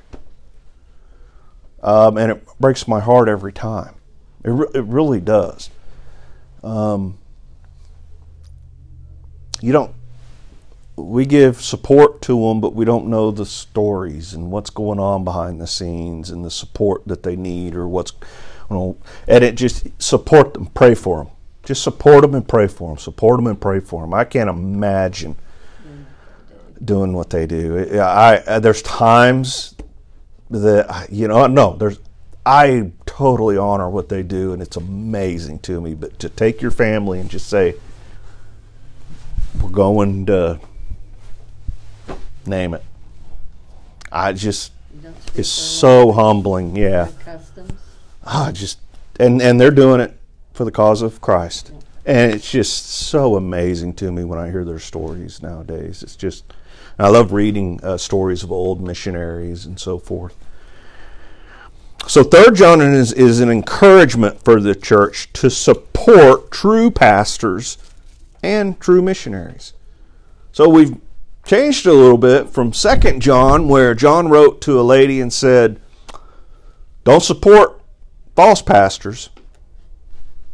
Um, 1.81 2.17
and 2.17 2.31
it 2.31 2.45
breaks 2.59 2.87
my 2.87 2.99
heart 2.99 3.27
every 3.27 3.53
time. 3.53 3.95
It, 4.43 4.49
re- 4.51 4.67
it 4.75 4.83
really 4.83 5.19
does. 5.19 5.71
Um, 6.63 7.17
you 9.61 9.71
don't 9.71 9.96
we 10.97 11.25
give 11.25 11.61
support 11.61 12.21
to 12.23 12.47
them 12.47 12.59
but 12.59 12.73
we 12.73 12.83
don't 12.83 13.07
know 13.07 13.29
the 13.31 13.45
stories 13.45 14.33
and 14.33 14.51
what's 14.51 14.71
going 14.71 14.99
on 14.99 15.23
behind 15.23 15.61
the 15.61 15.67
scenes 15.67 16.29
and 16.31 16.43
the 16.43 16.51
support 16.51 17.07
that 17.07 17.23
they 17.23 17.35
need 17.35 17.75
or 17.75 17.87
what's 17.87 18.11
you 18.69 18.75
know 18.75 18.97
and 19.27 19.43
it 19.43 19.55
just 19.55 19.87
support 20.01 20.53
them 20.53 20.65
pray 20.67 20.95
for 20.95 21.23
them 21.23 21.33
just 21.63 21.83
support 21.83 22.21
them 22.23 22.33
and 22.33 22.47
pray 22.47 22.67
for 22.67 22.89
them 22.89 22.97
support 22.97 23.37
them 23.37 23.47
and 23.47 23.61
pray 23.61 23.79
for 23.79 24.01
them 24.01 24.13
i 24.13 24.23
can't 24.23 24.49
imagine 24.49 25.35
doing 26.83 27.13
what 27.13 27.29
they 27.31 27.47
do. 27.47 27.99
I, 27.99 28.43
I 28.47 28.59
there's 28.59 28.81
times 28.81 29.75
that 30.49 31.07
you 31.11 31.27
know 31.27 31.45
no 31.47 31.75
there's 31.75 31.99
i 32.45 32.89
totally 33.05 33.57
honor 33.57 33.89
what 33.89 34.07
they 34.07 34.23
do 34.23 34.53
and 34.53 34.61
it's 34.61 34.77
amazing 34.77 35.59
to 35.59 35.81
me 35.81 35.93
but 35.93 36.17
to 36.19 36.29
take 36.29 36.61
your 36.61 36.71
family 36.71 37.19
and 37.19 37.29
just 37.29 37.49
say 37.49 37.75
we're 39.61 39.69
going 39.69 40.25
to 40.25 40.57
name 42.47 42.73
it. 42.73 42.83
I 44.11 44.33
just 44.33 44.71
You 44.93 45.01
don't 45.01 45.21
speak 45.21 45.39
it's 45.39 45.49
so 45.49 46.11
humbling, 46.11 46.75
yeah. 46.75 47.09
Customs. 47.23 47.73
Ah, 48.25 48.51
just 48.51 48.79
and 49.19 49.41
and 49.41 49.59
they're 49.59 49.71
doing 49.71 50.01
it 50.01 50.17
for 50.53 50.65
the 50.65 50.71
cause 50.71 51.01
of 51.01 51.21
Christ, 51.21 51.71
and 52.05 52.33
it's 52.33 52.49
just 52.49 52.87
so 52.87 53.35
amazing 53.35 53.93
to 53.95 54.11
me 54.11 54.23
when 54.23 54.39
I 54.39 54.49
hear 54.49 54.65
their 54.65 54.79
stories 54.79 55.41
nowadays. 55.41 56.03
It's 56.03 56.15
just 56.15 56.43
I 56.99 57.09
love 57.09 57.31
reading 57.31 57.79
uh, 57.83 57.97
stories 57.97 58.43
of 58.43 58.51
old 58.51 58.81
missionaries 58.81 59.65
and 59.65 59.79
so 59.79 59.99
forth. 59.99 60.35
So 62.07 62.23
third 62.23 62.55
John 62.55 62.81
is, 62.81 63.11
is 63.11 63.41
an 63.41 63.49
encouragement 63.49 64.41
for 64.43 64.61
the 64.61 64.73
church 64.73 65.31
to 65.33 65.49
support 65.49 66.51
true 66.51 66.89
pastors 66.89 67.77
and 68.41 68.79
true 68.79 69.01
missionaries. 69.01 69.73
So 70.53 70.69
we've 70.69 70.95
changed 71.47 71.87
a 71.87 71.93
little 71.93 72.17
bit 72.17 72.49
from 72.49 72.73
second 72.73 73.21
John 73.21 73.69
where 73.69 73.95
John 73.95 74.27
wrote 74.27 74.59
to 74.61 74.79
a 74.79 74.83
lady 74.83 75.21
and 75.21 75.31
said, 75.31 75.79
"Don't 77.05 77.23
support 77.23 77.81
false 78.35 78.61
pastors." 78.61 79.29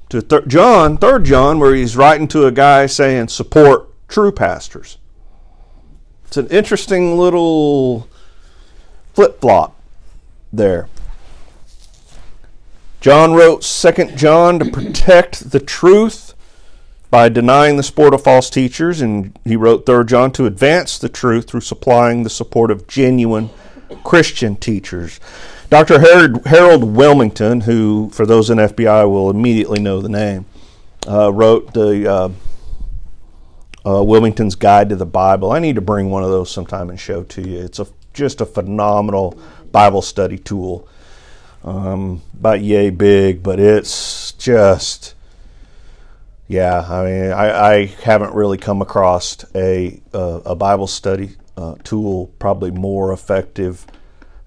To 0.09 0.21
thir- 0.21 0.45
John, 0.45 0.97
third 0.97 1.23
John 1.23 1.59
where 1.59 1.73
he's 1.73 1.97
writing 1.97 2.27
to 2.29 2.45
a 2.45 2.51
guy 2.51 2.85
saying, 2.85 3.29
"Support 3.29 3.89
true 4.07 4.31
pastors." 4.31 4.97
It's 6.27 6.37
an 6.37 6.47
interesting 6.47 7.17
little 7.17 8.07
flip-flop 9.13 9.75
there. 10.51 10.87
John 13.01 13.33
wrote 13.33 13.63
Second 13.63 14.15
John 14.15 14.59
to 14.59 14.65
protect 14.65 15.49
the 15.49 15.59
truth 15.59 16.35
by 17.13 17.29
denying 17.29 17.77
the 17.77 17.83
support 17.83 18.11
of 18.11 18.23
false 18.23 18.49
teachers, 18.49 18.99
and 18.99 19.37
he 19.45 19.55
wrote 19.55 19.85
3 19.85 20.03
John 20.03 20.31
to 20.31 20.47
advance 20.47 20.97
the 20.97 21.07
truth 21.07 21.47
through 21.47 21.61
supplying 21.61 22.23
the 22.23 22.29
support 22.29 22.71
of 22.71 22.87
genuine 22.87 23.51
Christian 24.03 24.55
teachers. 24.55 25.19
Dr. 25.69 25.99
Harold, 25.99 26.43
Harold 26.47 26.81
Willmington, 26.81 27.61
who, 27.61 28.09
for 28.09 28.25
those 28.25 28.49
in 28.49 28.57
FBI, 28.57 29.07
will 29.07 29.29
immediately 29.29 29.79
know 29.79 30.01
the 30.01 30.09
name, 30.09 30.47
uh, 31.07 31.31
wrote 31.31 31.75
the 31.75 32.11
uh, 32.11 32.29
uh, 33.85 34.01
Willmington's 34.03 34.55
Guide 34.55 34.89
to 34.89 34.95
the 34.95 35.05
Bible. 35.05 35.51
I 35.51 35.59
need 35.59 35.75
to 35.75 35.81
bring 35.81 36.09
one 36.09 36.23
of 36.23 36.31
those 36.31 36.49
sometime 36.49 36.89
and 36.89 36.99
show 36.99 37.21
to 37.21 37.47
you. 37.47 37.59
It's 37.59 37.77
a, 37.77 37.85
just 38.15 38.41
a 38.41 38.45
phenomenal 38.47 39.37
Bible 39.71 40.01
study 40.01 40.39
tool. 40.39 40.87
Um, 41.63 42.23
about 42.33 42.61
yay 42.61 42.89
big, 42.89 43.43
but 43.43 43.59
it's 43.59 44.31
just, 44.31 45.13
yeah. 46.47 46.85
I 46.87 47.05
mean, 47.05 47.31
I, 47.31 47.73
I 47.73 47.85
haven't 47.85 48.33
really 48.33 48.57
come 48.57 48.81
across 48.81 49.43
a 49.55 50.01
uh, 50.13 50.41
a 50.45 50.55
Bible 50.55 50.87
study 50.87 51.35
uh, 51.57 51.75
tool 51.83 52.27
probably 52.39 52.71
more 52.71 53.13
effective 53.13 53.85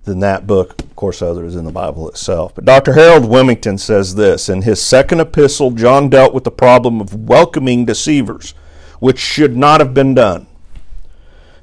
than 0.05 0.21
that 0.21 0.47
book. 0.47 0.81
Of 0.81 0.97
course, 0.97 1.21
others 1.21 1.55
in 1.57 1.65
the 1.65 1.73
Bible 1.73 2.09
itself. 2.09 2.55
But 2.55 2.65
Dr. 2.65 2.95
Harold 2.95 3.25
Willmington 3.25 3.79
says 3.79 4.15
this 4.15 4.49
in 4.49 4.63
his 4.63 4.81
second 4.81 5.21
epistle. 5.21 5.73
John 5.73 6.09
dealt 6.09 6.33
with 6.33 6.45
the 6.45 6.51
problem 6.51 7.01
of 7.01 7.29
welcoming 7.29 7.85
deceivers, 7.85 8.55
which 8.99 9.19
should 9.19 9.57
not 9.57 9.81
have 9.81 9.93
been 9.93 10.15
done. 10.15 10.47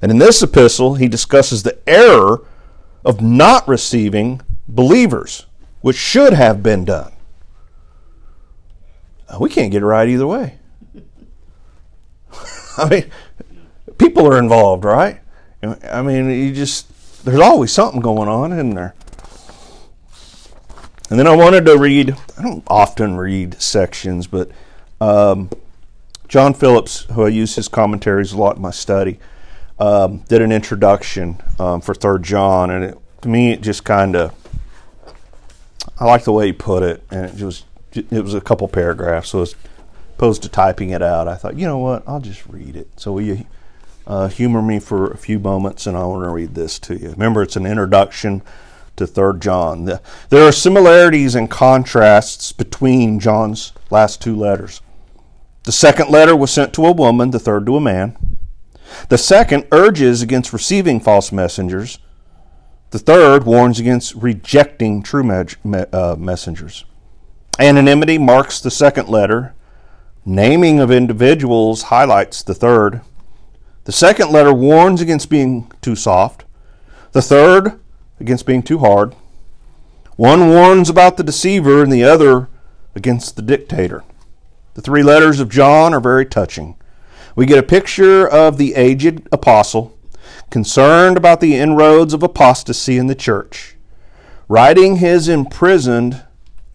And 0.01 0.11
in 0.11 0.17
this 0.17 0.43
epistle, 0.43 0.95
he 0.95 1.07
discusses 1.07 1.63
the 1.63 1.77
error 1.87 2.45
of 3.05 3.21
not 3.21 3.67
receiving 3.67 4.41
believers, 4.67 5.45
which 5.81 5.95
should 5.95 6.33
have 6.33 6.61
been 6.61 6.85
done. 6.85 7.13
We 9.39 9.49
can't 9.49 9.71
get 9.71 9.81
it 9.81 9.85
right 9.85 10.07
either 10.07 10.27
way. 10.27 10.57
I 12.77 12.89
mean, 12.89 13.11
people 13.97 14.27
are 14.27 14.37
involved, 14.37 14.83
right? 14.85 15.19
I 15.89 16.01
mean, 16.01 16.29
you 16.29 16.53
just, 16.53 17.23
there's 17.25 17.39
always 17.39 17.71
something 17.71 18.01
going 18.01 18.27
on, 18.27 18.51
isn't 18.51 18.75
there? 18.75 18.95
And 21.09 21.19
then 21.19 21.27
I 21.27 21.35
wanted 21.35 21.65
to 21.65 21.77
read, 21.77 22.15
I 22.37 22.41
don't 22.41 22.63
often 22.67 23.17
read 23.17 23.61
sections, 23.61 24.27
but 24.27 24.49
um, 24.99 25.49
John 26.27 26.53
Phillips, 26.53 27.01
who 27.11 27.23
I 27.25 27.29
use 27.29 27.55
his 27.55 27.67
commentaries 27.67 28.33
a 28.33 28.37
lot 28.37 28.55
in 28.55 28.61
my 28.61 28.71
study, 28.71 29.19
um, 29.79 30.19
did 30.29 30.41
an 30.41 30.51
introduction 30.51 31.41
um, 31.59 31.81
for 31.81 31.93
Third 31.93 32.23
John, 32.23 32.69
and 32.69 32.83
it, 32.83 32.97
to 33.21 33.29
me, 33.29 33.51
it 33.51 33.61
just 33.61 33.83
kind 33.83 34.15
of 34.15 34.33
I 35.99 36.05
like 36.05 36.23
the 36.23 36.31
way 36.31 36.47
he 36.47 36.53
put 36.53 36.83
it, 36.83 37.03
and 37.11 37.25
it 37.25 37.43
was 37.43 37.63
it 37.95 38.23
was 38.23 38.33
a 38.33 38.41
couple 38.41 38.67
paragraphs. 38.67 39.29
So 39.29 39.41
as 39.41 39.55
opposed 40.15 40.43
to 40.43 40.49
typing 40.49 40.89
it 40.89 41.01
out, 41.01 41.27
I 41.27 41.35
thought, 41.35 41.57
you 41.57 41.65
know 41.67 41.79
what, 41.79 42.03
I'll 42.07 42.21
just 42.21 42.45
read 42.47 42.75
it. 42.75 42.87
So 42.99 43.13
will 43.13 43.21
you 43.21 43.45
uh, 44.05 44.27
humor 44.27 44.61
me 44.61 44.79
for 44.79 45.11
a 45.11 45.17
few 45.17 45.39
moments, 45.39 45.87
and 45.87 45.95
I 45.97 46.03
want 46.05 46.25
to 46.25 46.29
read 46.29 46.55
this 46.55 46.77
to 46.79 46.95
you. 46.95 47.11
Remember, 47.11 47.41
it's 47.41 47.55
an 47.55 47.65
introduction 47.65 48.41
to 48.95 49.07
Third 49.07 49.41
John. 49.41 49.85
The, 49.85 50.01
there 50.29 50.45
are 50.47 50.51
similarities 50.51 51.35
and 51.35 51.49
contrasts 51.49 52.51
between 52.51 53.19
John's 53.19 53.73
last 53.89 54.21
two 54.21 54.35
letters. 54.35 54.81
The 55.63 55.71
second 55.71 56.09
letter 56.09 56.35
was 56.35 56.51
sent 56.51 56.73
to 56.73 56.85
a 56.85 56.91
woman, 56.91 57.31
the 57.31 57.39
third 57.39 57.65
to 57.67 57.77
a 57.77 57.81
man. 57.81 58.17
The 59.07 59.17
second 59.17 59.65
urges 59.71 60.21
against 60.21 60.51
receiving 60.51 60.99
false 60.99 61.31
messengers. 61.31 61.99
The 62.91 62.99
third 62.99 63.45
warns 63.45 63.79
against 63.79 64.13
rejecting 64.15 65.01
true 65.01 65.23
me- 65.23 65.85
uh, 65.91 66.15
messengers. 66.19 66.83
Anonymity 67.59 68.17
marks 68.17 68.59
the 68.59 68.71
second 68.71 69.07
letter. 69.09 69.53
Naming 70.25 70.79
of 70.79 70.89
individuals 70.89 71.83
highlights 71.83 72.41
the 72.41 72.55
third. 72.55 73.01
The 73.83 73.91
second 73.91 74.31
letter 74.31 74.53
warns 74.53 75.01
against 75.01 75.29
being 75.29 75.71
too 75.81 75.95
soft. 75.95 76.45
The 77.11 77.21
third 77.21 77.79
against 78.19 78.45
being 78.45 78.63
too 78.63 78.79
hard. 78.79 79.15
One 80.15 80.49
warns 80.49 80.89
about 80.89 81.17
the 81.17 81.23
deceiver 81.23 81.83
and 81.83 81.91
the 81.91 82.03
other 82.03 82.49
against 82.95 83.35
the 83.35 83.41
dictator. 83.41 84.03
The 84.73 84.81
three 84.81 85.03
letters 85.03 85.39
of 85.39 85.49
John 85.49 85.93
are 85.93 85.99
very 85.99 86.25
touching. 86.25 86.75
We 87.35 87.45
get 87.45 87.59
a 87.59 87.63
picture 87.63 88.27
of 88.27 88.57
the 88.57 88.75
aged 88.75 89.27
apostle 89.31 89.97
concerned 90.49 91.17
about 91.17 91.39
the 91.39 91.55
inroads 91.55 92.13
of 92.13 92.23
apostasy 92.23 92.97
in 92.97 93.07
the 93.07 93.15
church, 93.15 93.75
writing 94.47 94.97
his 94.97 95.27
imprisoned, 95.27 96.23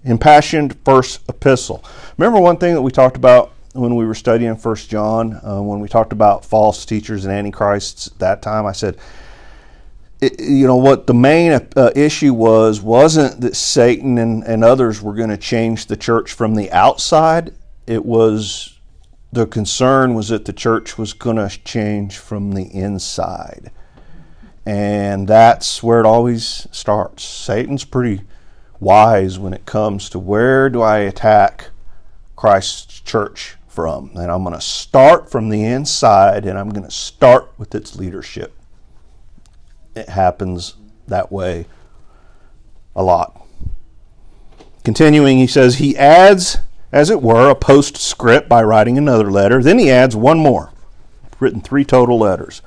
impassioned 0.09 0.77
first 0.85 1.21
epistle. 1.29 1.85
Remember 2.16 2.40
one 2.40 2.57
thing 2.57 2.75
that 2.75 2.83
we 2.83 2.90
talked 2.90 3.16
about 3.16 3.53
when 3.75 3.94
we 3.94 4.07
were 4.07 4.14
studying 4.14 4.57
First 4.57 4.90
John, 4.90 5.38
uh, 5.44 5.61
when 5.61 5.81
we 5.81 5.88
talked 5.88 6.12
about 6.12 6.44
false 6.44 6.85
teachers 6.85 7.25
and 7.25 7.33
antichrists 7.33 8.09
that 8.18 8.42
time? 8.42 8.66
I 8.66 8.73
said, 8.73 8.97
it, 10.21 10.40
you 10.40 10.66
know 10.66 10.77
what 10.77 11.07
the 11.07 11.14
main 11.14 11.53
uh, 11.77 11.90
issue 11.94 12.35
was 12.35 12.81
wasn't 12.81 13.40
that 13.42 13.55
Satan 13.55 14.18
and, 14.18 14.42
and 14.42 14.64
others 14.64 15.01
were 15.01 15.14
going 15.14 15.29
to 15.29 15.37
change 15.37 15.87
the 15.87 15.97
church 15.97 16.33
from 16.33 16.57
the 16.57 16.73
outside. 16.73 17.55
It 17.87 18.05
was 18.05 18.79
the 19.33 19.47
concern 19.47 20.14
was 20.14 20.29
that 20.29 20.47
the 20.47 20.53
church 20.53 20.99
was 20.99 21.12
going 21.12 21.37
to 21.37 21.49
change 21.64 22.16
from 22.16 22.53
the 22.53 22.64
inside. 22.64 23.71
And 24.64 25.29
that's 25.29 25.83
where 25.83 26.01
it 26.01 26.07
always 26.07 26.66
starts. 26.73 27.25
Satan's 27.25 27.85
pretty 27.85 28.25
wise 28.81 29.38
when 29.38 29.53
it 29.53 29.67
comes 29.67 30.09
to 30.11 30.19
where 30.19 30.69
do 30.71 30.81
I 30.81 30.99
attack 30.99 31.71
Christ's 32.37 33.01
church 33.01 33.57
from. 33.67 34.11
And 34.14 34.31
I'm 34.31 34.43
going 34.45 34.55
to 34.55 34.61
start 34.61 35.31
from 35.31 35.49
the 35.49 35.64
inside 35.64 36.47
and 36.47 36.59
I'm 36.59 36.71
going 36.71 36.85
to 36.85 36.91
start 36.91 37.53
with 37.59 37.75
its 37.75 37.97
leadership. 37.97 38.55
It 39.95 40.09
happens 40.11 40.77
that 41.07 41.33
way 41.33 41.67
a 42.95 43.03
lot. 43.03 43.41
Continuing, 44.85 45.38
he 45.38 45.47
says, 45.47 45.77
he 45.77 45.97
adds 45.97 46.59
as 46.93 47.11
it 47.11 47.23
were, 47.23 47.51
a 47.51 47.55
postscript 47.55 48.49
by 48.49 48.62
writing 48.62 48.97
another 48.97 49.31
letter. 49.31 49.62
Then 49.62 49.79
he 49.79 49.91
adds 49.91 50.17
one 50.17 50.38
more, 50.38 50.73
written 51.38 51.61
three 51.61 51.85
total 51.85 52.19
letters. 52.19 52.62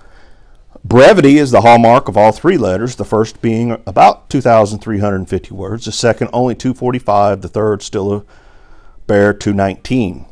Brevity 0.84 1.38
is 1.38 1.52
the 1.52 1.62
hallmark 1.62 2.08
of 2.08 2.18
all 2.18 2.32
three 2.32 2.58
letters, 2.58 2.96
the 2.96 3.06
first 3.06 3.42
being 3.42 3.82
about 3.86 4.30
2,350 4.30 5.54
words, 5.54 5.86
the 5.86 5.92
second 5.92 6.30
only 6.34 6.56
245, 6.56 7.42
the 7.42 7.48
third 7.48 7.84
still 7.84 8.14
a 8.14 8.24
bare 9.06 9.34
219. 9.34 10.26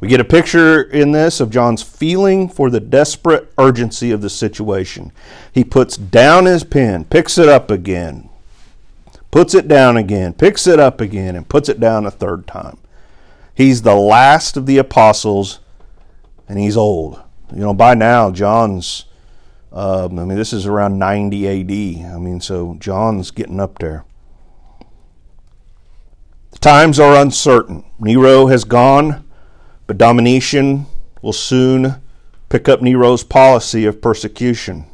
We 0.00 0.08
get 0.08 0.20
a 0.20 0.24
picture 0.24 0.82
in 0.82 1.12
this 1.12 1.40
of 1.40 1.50
John's 1.50 1.82
feeling 1.82 2.48
for 2.48 2.70
the 2.70 2.80
desperate 2.80 3.52
urgency 3.58 4.10
of 4.10 4.20
the 4.20 4.30
situation. 4.30 5.10
He 5.52 5.64
puts 5.64 5.96
down 5.96 6.44
his 6.44 6.64
pen, 6.64 7.04
picks 7.04 7.38
it 7.38 7.48
up 7.48 7.70
again, 7.70 8.28
puts 9.30 9.54
it 9.54 9.68
down 9.68 9.96
again, 9.96 10.34
picks 10.34 10.66
it 10.66 10.78
up 10.78 11.00
again, 11.00 11.34
and 11.34 11.48
puts 11.48 11.68
it 11.68 11.80
down 11.80 12.04
a 12.04 12.10
third 12.10 12.46
time. 12.46 12.78
He's 13.54 13.82
the 13.82 13.94
last 13.94 14.56
of 14.56 14.66
the 14.66 14.76
apostles, 14.76 15.60
and 16.46 16.58
he's 16.58 16.76
old. 16.76 17.22
You 17.50 17.60
know, 17.60 17.74
by 17.74 17.94
now, 17.94 18.30
John's, 18.30 19.06
um, 19.76 20.18
I 20.18 20.24
mean, 20.24 20.38
this 20.38 20.54
is 20.54 20.64
around 20.64 20.98
90 20.98 21.46
AD. 21.46 22.14
I 22.14 22.18
mean, 22.18 22.40
so 22.40 22.76
John's 22.78 23.30
getting 23.30 23.60
up 23.60 23.78
there. 23.78 24.06
The 26.52 26.58
times 26.58 26.98
are 26.98 27.14
uncertain. 27.14 27.84
Nero 27.98 28.46
has 28.46 28.64
gone, 28.64 29.28
but 29.86 29.98
Domitian 29.98 30.86
will 31.20 31.34
soon 31.34 32.00
pick 32.48 32.70
up 32.70 32.80
Nero's 32.80 33.22
policy 33.22 33.84
of 33.84 34.00
persecution. 34.00 34.86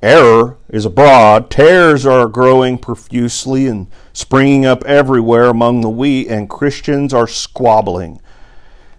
Error 0.00 0.56
is 0.68 0.84
abroad, 0.84 1.50
tares 1.50 2.06
are 2.06 2.28
growing 2.28 2.78
profusely 2.78 3.66
and 3.66 3.88
springing 4.12 4.64
up 4.64 4.84
everywhere 4.84 5.46
among 5.46 5.80
the 5.80 5.90
wheat, 5.90 6.28
and 6.28 6.48
Christians 6.48 7.12
are 7.12 7.26
squabbling. 7.26 8.20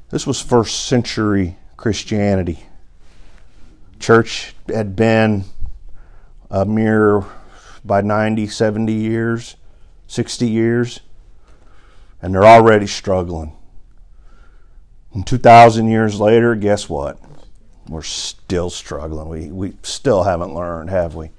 This 0.10 0.28
was 0.28 0.42
first 0.42 0.86
century 0.86 1.58
Christianity. 1.78 2.67
Church 4.00 4.54
had 4.68 4.96
been 4.96 5.46
a 6.50 6.66
mere 6.66 7.24
by 7.84 8.02
90, 8.02 8.48
70 8.48 8.94
years, 8.94 9.56
60 10.08 10.48
years, 10.50 11.00
and 12.22 12.34
they're 12.34 12.46
already 12.46 12.88
struggling. 12.88 13.54
And 15.14 15.26
2,000 15.26 15.88
years 15.88 16.20
later, 16.20 16.56
guess 16.56 16.90
what? 16.90 17.20
we're 17.90 18.02
still 18.02 18.70
struggling. 18.70 19.30
We, 19.30 19.48
we 19.48 19.74
still 19.84 20.24
haven't 20.24 20.54
learned, 20.54 20.90
have 20.90 21.16
we? 21.16 21.30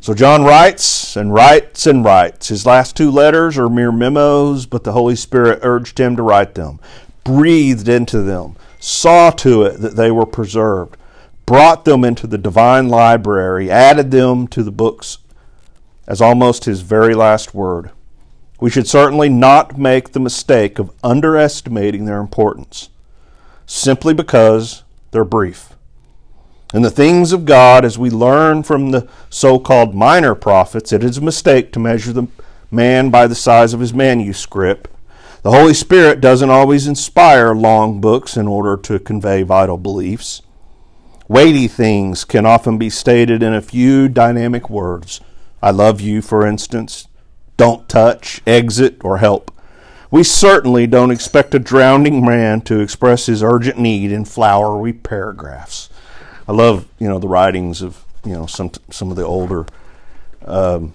So 0.00 0.14
John 0.14 0.44
writes 0.44 1.16
and 1.16 1.32
writes 1.32 1.86
and 1.86 2.04
writes. 2.04 2.48
His 2.48 2.64
last 2.64 2.96
two 2.96 3.10
letters 3.10 3.58
are 3.58 3.68
mere 3.68 3.92
memos, 3.92 4.66
but 4.66 4.84
the 4.84 4.92
Holy 4.92 5.16
Spirit 5.16 5.60
urged 5.62 6.00
him 6.00 6.16
to 6.16 6.22
write 6.22 6.54
them, 6.54 6.80
breathed 7.22 7.88
into 7.88 8.22
them, 8.22 8.56
saw 8.80 9.30
to 9.30 9.62
it 9.62 9.80
that 9.80 9.94
they 9.94 10.10
were 10.10 10.26
preserved, 10.26 10.96
brought 11.46 11.84
them 11.84 12.04
into 12.04 12.26
the 12.26 12.38
divine 12.38 12.88
library, 12.88 13.70
added 13.70 14.10
them 14.10 14.48
to 14.48 14.62
the 14.62 14.72
books 14.72 15.18
as 16.06 16.20
almost 16.20 16.64
his 16.64 16.80
very 16.80 17.14
last 17.14 17.54
word. 17.54 17.90
We 18.58 18.70
should 18.70 18.88
certainly 18.88 19.28
not 19.28 19.78
make 19.78 20.10
the 20.10 20.20
mistake 20.20 20.78
of 20.78 20.90
underestimating 21.04 22.04
their 22.04 22.18
importance 22.18 22.90
simply 23.64 24.12
because 24.12 24.82
they're 25.12 25.24
brief. 25.24 25.74
In 26.74 26.82
the 26.82 26.90
things 26.90 27.32
of 27.32 27.44
God, 27.44 27.84
as 27.84 27.98
we 27.98 28.10
learn 28.10 28.62
from 28.62 28.90
the 28.90 29.08
so 29.28 29.58
called 29.58 29.94
minor 29.94 30.34
prophets, 30.34 30.92
it 30.92 31.04
is 31.04 31.18
a 31.18 31.22
mistake 31.22 31.72
to 31.72 31.78
measure 31.78 32.12
the 32.12 32.26
man 32.70 33.10
by 33.10 33.26
the 33.26 33.34
size 33.34 33.72
of 33.72 33.80
his 33.80 33.94
manuscript. 33.94 34.88
The 35.42 35.52
Holy 35.52 35.72
Spirit 35.72 36.20
doesn't 36.20 36.50
always 36.50 36.86
inspire 36.86 37.54
long 37.54 37.98
books 37.98 38.36
in 38.36 38.46
order 38.46 38.76
to 38.82 38.98
convey 38.98 39.42
vital 39.42 39.78
beliefs. 39.78 40.42
Weighty 41.28 41.66
things 41.66 42.24
can 42.24 42.44
often 42.44 42.76
be 42.76 42.90
stated 42.90 43.42
in 43.42 43.54
a 43.54 43.62
few 43.62 44.06
dynamic 44.08 44.68
words. 44.68 45.22
I 45.62 45.70
love 45.70 45.98
you, 45.98 46.20
for 46.20 46.46
instance. 46.46 47.08
Don't 47.56 47.88
touch, 47.88 48.42
exit, 48.46 49.02
or 49.02 49.18
help. 49.18 49.50
We 50.10 50.24
certainly 50.24 50.86
don't 50.86 51.10
expect 51.10 51.54
a 51.54 51.58
drowning 51.58 52.22
man 52.22 52.60
to 52.62 52.80
express 52.80 53.24
his 53.24 53.42
urgent 53.42 53.78
need 53.78 54.12
in 54.12 54.26
flowery 54.26 54.92
paragraphs. 54.92 55.88
I 56.46 56.52
love, 56.52 56.86
you 56.98 57.08
know, 57.08 57.18
the 57.18 57.28
writings 57.28 57.80
of, 57.80 58.04
you 58.26 58.32
know, 58.32 58.44
some 58.44 58.72
some 58.90 59.10
of 59.10 59.16
the 59.16 59.24
older 59.24 59.64
um, 60.44 60.92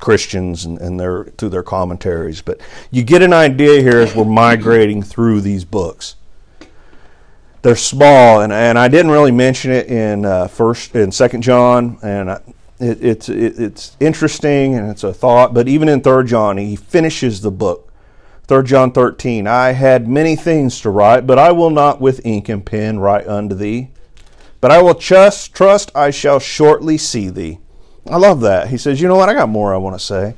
Christians 0.00 0.64
and, 0.64 0.78
and 0.78 0.98
their 0.98 1.24
through 1.24 1.50
their 1.50 1.62
commentaries. 1.62 2.42
But 2.42 2.60
you 2.90 3.02
get 3.02 3.22
an 3.22 3.32
idea 3.32 3.80
here 3.80 4.00
as 4.00 4.14
we're 4.14 4.24
migrating 4.24 5.02
through 5.02 5.40
these 5.40 5.64
books. 5.64 6.16
They're 7.62 7.76
small, 7.76 8.42
and, 8.42 8.52
and 8.52 8.78
I 8.78 8.88
didn't 8.88 9.10
really 9.10 9.30
mention 9.30 9.70
it 9.70 9.86
in 9.86 10.26
uh, 10.26 10.48
first 10.48 10.94
in 10.94 11.10
Second 11.10 11.42
John, 11.42 11.98
and 12.02 12.30
I, 12.30 12.40
it, 12.78 13.02
it's 13.02 13.28
it, 13.28 13.58
it's 13.58 13.96
interesting 14.00 14.74
and 14.74 14.90
it's 14.90 15.04
a 15.04 15.14
thought. 15.14 15.54
But 15.54 15.66
even 15.68 15.88
in 15.88 16.02
Third 16.02 16.26
John, 16.26 16.58
he 16.58 16.76
finishes 16.76 17.40
the 17.40 17.50
book. 17.50 17.90
Third 18.46 18.66
John 18.66 18.92
thirteen. 18.92 19.46
I 19.46 19.72
had 19.72 20.06
many 20.06 20.36
things 20.36 20.80
to 20.82 20.90
write, 20.90 21.26
but 21.26 21.38
I 21.38 21.52
will 21.52 21.70
not 21.70 22.02
with 22.02 22.26
ink 22.26 22.50
and 22.50 22.66
pen 22.66 22.98
write 22.98 23.26
unto 23.26 23.54
thee. 23.54 23.88
But 24.60 24.70
I 24.70 24.82
will 24.82 24.94
trust 24.94 25.54
trust 25.54 25.90
I 25.94 26.10
shall 26.10 26.40
shortly 26.40 26.98
see 26.98 27.30
thee. 27.30 27.60
I 28.08 28.16
love 28.16 28.40
that. 28.42 28.68
He 28.68 28.76
says, 28.76 29.00
you 29.00 29.08
know 29.08 29.16
what? 29.16 29.28
I 29.28 29.34
got 29.34 29.48
more 29.48 29.74
I 29.74 29.78
want 29.78 29.98
to 29.98 30.04
say, 30.04 30.34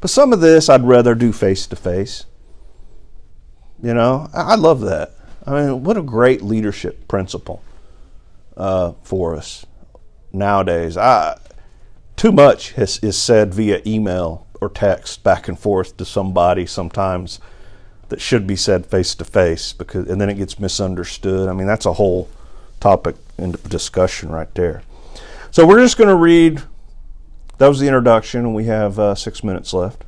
but 0.00 0.10
some 0.10 0.32
of 0.32 0.40
this 0.40 0.68
I'd 0.68 0.84
rather 0.84 1.14
do 1.14 1.32
face 1.32 1.66
to 1.68 1.76
face. 1.76 2.26
You 3.82 3.94
know, 3.94 4.28
I, 4.32 4.54
love 4.54 4.80
that. 4.82 5.10
I 5.44 5.60
mean, 5.60 5.82
what 5.82 5.96
a 5.96 6.02
great 6.02 6.40
leadership 6.40 7.08
principle 7.08 7.64
uh, 8.56 8.92
for 9.02 9.34
us 9.34 9.66
nowadays. 10.32 10.96
I 10.96 11.38
too 12.14 12.30
much 12.30 12.72
has, 12.72 12.98
is 13.02 13.18
said 13.18 13.52
via 13.52 13.82
email 13.84 14.46
or 14.60 14.68
text 14.68 15.24
back 15.24 15.48
and 15.48 15.58
forth 15.58 15.96
to 15.96 16.04
somebody 16.04 16.64
sometimes 16.66 17.40
that 18.08 18.20
should 18.20 18.46
be 18.46 18.54
said 18.54 18.86
face 18.86 19.16
to 19.16 19.24
face 19.24 19.72
because 19.72 20.08
and 20.08 20.20
then 20.20 20.30
it 20.30 20.34
gets 20.34 20.60
misunderstood. 20.60 21.48
I 21.48 21.52
mean 21.52 21.66
that's 21.66 21.86
a 21.86 21.94
whole 21.94 22.28
topic 22.78 23.16
and 23.38 23.60
discussion 23.64 24.30
right 24.30 24.54
there. 24.54 24.82
So 25.50 25.66
we're 25.66 25.80
just 25.80 25.98
going 25.98 26.08
to 26.08 26.16
read. 26.16 26.62
That 27.58 27.68
was 27.68 27.80
the 27.80 27.86
introduction, 27.86 28.40
and 28.40 28.54
we 28.54 28.64
have 28.64 28.98
uh, 28.98 29.14
six 29.14 29.44
minutes 29.44 29.72
left. 29.72 30.04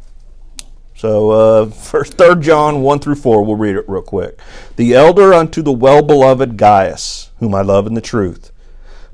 So 0.97 1.31
uh, 1.31 1.67
first, 1.71 2.15
Third 2.15 2.41
John 2.41 2.83
one 2.83 2.99
through 2.99 3.17
four. 3.17 3.45
We'll 3.45 3.57
read 3.57 3.77
it 3.77 3.89
real 3.89 4.03
quick. 4.03 4.41
The 4.77 4.95
elder 4.95 5.35
unto 5.35 5.63
the 5.63 5.73
well 5.73 6.03
beloved 6.03 6.57
Gaius, 6.57 7.31
whom 7.39 7.55
I 7.55 7.63
love 7.63 7.87
in 7.87 7.95
the 7.95 8.01
truth 8.01 8.53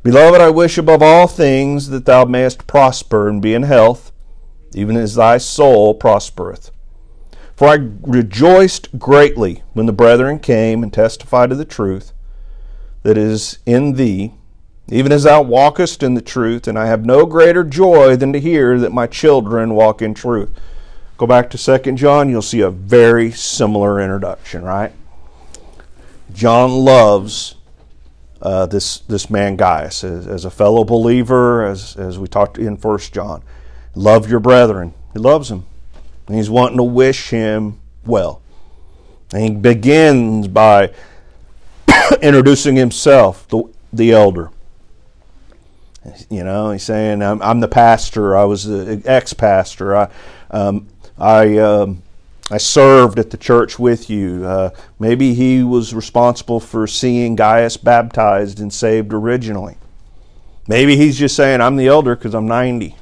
Beloved, 0.03 0.41
I 0.41 0.49
wish 0.49 0.79
above 0.79 1.03
all 1.03 1.27
things 1.27 1.91
that 1.91 2.07
thou 2.07 2.25
mayest 2.25 2.67
prosper 2.67 3.29
and 3.29 3.43
be 3.43 3.53
in 3.53 3.65
health, 3.65 4.13
even 4.73 4.97
as 4.97 5.15
thy 5.15 5.37
soul 5.37 5.93
prospereth. 5.93 6.71
For 7.55 7.69
I 7.69 7.91
rejoiced 8.01 8.99
greatly 8.99 9.63
when 9.75 9.85
the 9.85 9.93
brethren 9.93 10.39
came 10.39 10.83
and 10.83 10.91
testified 10.91 11.53
of 11.53 11.59
the 11.59 11.67
truth 11.67 12.15
that 13.03 13.19
is 13.19 13.59
in 13.67 13.93
thee, 13.93 14.33
even 14.91 15.13
as 15.13 15.23
thou 15.23 15.41
walkest 15.43 16.03
in 16.03 16.15
the 16.15 16.21
truth, 16.21 16.67
and 16.67 16.79
I 16.79 16.87
have 16.87 17.07
no 17.07 17.25
greater 17.25 17.63
joy 17.63 18.17
than 18.17 18.33
to 18.33 18.41
hear 18.41 18.79
that 18.81 18.93
my 18.93 19.07
children 19.07 19.75
walk 19.75 20.03
in 20.03 20.15
truth. 20.15 20.51
Go 21.17 21.27
back 21.27 21.51
to 21.51 21.79
2 21.79 21.93
John, 21.93 22.29
you'll 22.29 22.43
see 22.43 22.61
a 22.61 22.71
very 22.71 23.31
similar 23.31 24.01
introduction, 24.01 24.63
right? 24.65 24.93
John 26.33 26.71
loves 26.71 27.57
uh, 28.43 28.67
this 28.67 28.99
this 29.01 29.29
man 29.29 29.57
Gaius 29.57 30.03
as, 30.03 30.27
as, 30.27 30.45
a 30.45 30.51
fellow 30.51 30.83
believer, 30.83 31.67
as 31.67 31.95
as 31.97 32.19
we 32.19 32.27
talked 32.27 32.57
in 32.57 32.77
First 32.77 33.13
John. 33.13 33.43
Love 33.95 34.31
your 34.31 34.41
brethren. 34.41 34.95
He 35.13 35.19
loves 35.19 35.51
him, 35.51 35.67
And 36.27 36.37
he's 36.37 36.49
wanting 36.49 36.79
to 36.79 36.85
wish 36.85 37.31
him 37.31 37.81
well. 38.07 38.41
And 39.33 39.43
he 39.43 39.51
begins 39.51 40.49
by 40.49 40.93
introducing 42.23 42.77
himself, 42.77 43.47
the, 43.49 43.65
the 43.93 44.13
elder. 44.13 44.51
You 46.31 46.45
know, 46.45 46.71
he's 46.71 46.83
saying, 46.83 47.23
I'm, 47.23 47.43
I'm 47.43 47.61
the 47.61 47.69
pastor. 47.69 48.37
I 48.37 48.45
was 48.45 48.65
the 48.65 49.03
ex 49.05 49.33
pastor. 49.33 49.97
I, 49.97 50.11
um, 50.51 50.89
I 51.19 51.59
um, 51.59 52.03
I 52.51 52.59
served 52.59 53.19
at 53.21 53.31
the 53.31 53.37
church 53.37 53.79
with 53.79 54.11
you. 54.11 54.45
Uh, 54.45 54.71
maybe 54.99 55.35
he 55.35 55.63
was 55.63 55.95
responsible 55.95 56.59
for 56.59 56.87
seeing 56.89 57.37
Gaius 57.37 57.77
baptized 57.77 58.59
and 58.59 58.73
saved 58.73 59.13
originally. 59.13 59.77
Maybe 60.67 60.97
he's 60.97 61.17
just 61.17 61.37
saying, 61.37 61.61
I'm 61.61 61.77
the 61.77 61.87
elder 61.87 62.17
because 62.17 62.35
I'm 62.35 62.49
90. 62.49 62.97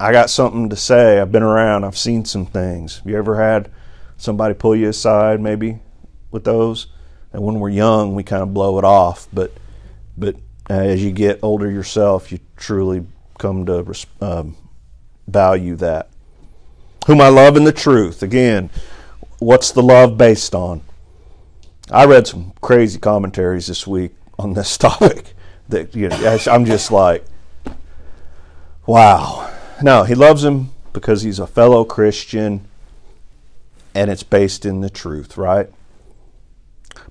I 0.00 0.10
got 0.10 0.30
something 0.30 0.70
to 0.70 0.76
say. 0.76 1.20
I've 1.20 1.30
been 1.30 1.42
around. 1.42 1.84
I've 1.84 1.98
seen 1.98 2.24
some 2.24 2.46
things. 2.46 2.98
Have 2.98 3.06
you 3.06 3.18
ever 3.18 3.40
had 3.40 3.70
somebody 4.16 4.54
pull 4.54 4.74
you 4.74 4.88
aside, 4.88 5.40
maybe, 5.40 5.80
with 6.30 6.44
those? 6.44 6.86
And 7.32 7.42
when 7.42 7.60
we're 7.60 7.68
young, 7.68 8.14
we 8.14 8.22
kind 8.22 8.42
of 8.42 8.54
blow 8.54 8.78
it 8.78 8.84
off. 8.84 9.28
But, 9.32 9.52
but 10.16 10.36
as 10.80 11.02
you 11.04 11.12
get 11.12 11.40
older 11.42 11.70
yourself, 11.70 12.32
you 12.32 12.38
truly 12.56 13.04
come 13.38 13.66
to 13.66 13.94
um, 14.20 14.56
value 15.26 15.76
that 15.76 16.08
whom 17.06 17.20
I 17.20 17.28
love 17.28 17.56
in 17.56 17.64
the 17.64 17.72
truth. 17.72 18.22
Again, 18.22 18.70
what's 19.38 19.72
the 19.72 19.82
love 19.82 20.16
based 20.16 20.54
on? 20.54 20.82
I 21.90 22.04
read 22.04 22.26
some 22.26 22.52
crazy 22.60 22.98
commentaries 22.98 23.66
this 23.66 23.86
week 23.86 24.12
on 24.38 24.54
this 24.54 24.78
topic 24.78 25.34
that 25.68 25.94
you 25.94 26.08
know, 26.08 26.38
I'm 26.46 26.64
just 26.64 26.90
like, 26.90 27.24
wow. 28.86 29.50
No, 29.82 30.04
he 30.04 30.14
loves 30.14 30.44
him 30.44 30.70
because 30.92 31.22
he's 31.22 31.38
a 31.38 31.46
fellow 31.46 31.84
Christian 31.84 32.68
and 33.94 34.10
it's 34.10 34.22
based 34.22 34.64
in 34.64 34.80
the 34.80 34.90
truth, 34.90 35.36
right? 35.36 35.68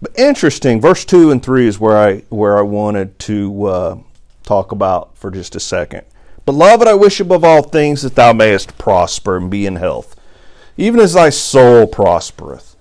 But 0.02 0.18
interesting, 0.18 0.82
verse 0.82 1.06
2 1.06 1.30
and 1.30 1.44
3 1.44 1.68
is 1.68 1.80
where 1.80 1.98
I 1.98 2.20
where 2.30 2.58
I 2.58 2.62
wanted 2.62 3.20
to 3.20 3.66
uh, 3.66 3.98
talk 4.44 4.72
about 4.72 5.16
for 5.16 5.30
just 5.30 5.56
a 5.56 5.60
second. 5.60 6.04
Beloved, 6.46 6.88
I 6.88 6.96
wish 6.96 7.20
above 7.20 7.44
all 7.44 7.62
things 7.62 8.02
that 8.02 8.16
thou 8.16 8.34
mayest 8.34 8.78
prosper 8.80 9.38
and 9.38 9.50
be 9.50 9.68
in 9.68 9.76
health, 9.76 10.16
even 10.76 11.00
as 11.00 11.14
thy 11.14 11.30
soul 11.30 11.86
prospereth. 11.86 12.76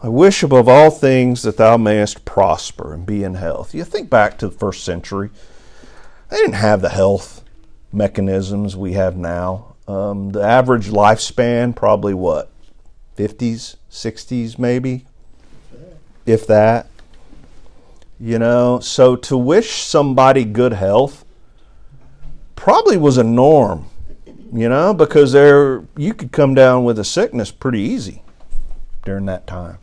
I 0.00 0.08
wish 0.08 0.42
above 0.42 0.68
all 0.68 0.90
things 0.90 1.42
that 1.42 1.56
thou 1.56 1.76
mayest 1.76 2.24
prosper 2.24 2.94
and 2.94 3.04
be 3.04 3.24
in 3.24 3.34
health. 3.34 3.74
You 3.74 3.84
think 3.84 4.10
back 4.10 4.38
to 4.38 4.48
the 4.48 4.56
first 4.56 4.84
century, 4.84 5.30
they 6.28 6.36
didn't 6.36 6.54
have 6.54 6.82
the 6.82 6.88
health 6.88 7.44
mechanisms 7.92 8.76
we 8.76 8.92
have 8.94 9.16
now. 9.16 9.74
Um, 9.86 10.30
the 10.30 10.42
average 10.42 10.88
lifespan, 10.88 11.74
probably 11.74 12.14
what, 12.14 12.51
50s, 13.16 13.76
60s, 13.90 14.58
maybe, 14.58 15.04
if 16.26 16.46
that. 16.46 16.88
You 18.20 18.38
know, 18.38 18.78
so 18.78 19.16
to 19.16 19.36
wish 19.36 19.82
somebody 19.82 20.44
good 20.44 20.74
health 20.74 21.24
probably 22.54 22.96
was 22.96 23.18
a 23.18 23.24
norm, 23.24 23.86
you 24.52 24.68
know, 24.68 24.94
because 24.94 25.32
there 25.32 25.82
you 25.96 26.14
could 26.14 26.30
come 26.30 26.54
down 26.54 26.84
with 26.84 27.00
a 27.00 27.04
sickness 27.04 27.50
pretty 27.50 27.80
easy 27.80 28.22
during 29.04 29.26
that 29.26 29.48
time. 29.48 29.78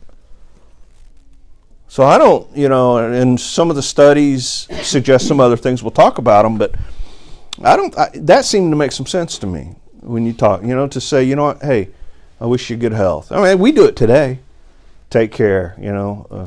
So 1.88 2.04
I 2.04 2.16
don't, 2.18 2.48
you 2.56 2.68
know, 2.68 2.98
and 2.98 3.38
some 3.38 3.68
of 3.68 3.76
the 3.76 3.82
studies 3.82 4.68
suggest 4.82 5.26
some 5.26 5.40
other 5.40 5.56
things. 5.56 5.82
We'll 5.82 5.90
talk 5.90 6.18
about 6.18 6.44
them, 6.44 6.56
but 6.56 6.74
I 7.62 7.76
don't. 7.76 7.96
I, 7.98 8.10
that 8.14 8.44
seemed 8.44 8.72
to 8.72 8.76
make 8.76 8.92
some 8.92 9.06
sense 9.06 9.38
to 9.38 9.46
me 9.46 9.74
when 10.00 10.24
you 10.24 10.32
talk. 10.32 10.62
You 10.62 10.74
know, 10.74 10.86
to 10.86 11.00
say, 11.00 11.24
you 11.24 11.36
know 11.36 11.44
what, 11.44 11.62
hey, 11.62 11.88
I 12.40 12.46
wish 12.46 12.70
you 12.70 12.76
good 12.76 12.92
health. 12.92 13.30
I 13.30 13.42
mean, 13.42 13.58
we 13.58 13.70
do 13.70 13.84
it 13.84 13.96
today. 13.96 14.40
Take 15.10 15.32
care. 15.32 15.74
You 15.78 15.92
know, 15.92 16.26
uh, 16.30 16.46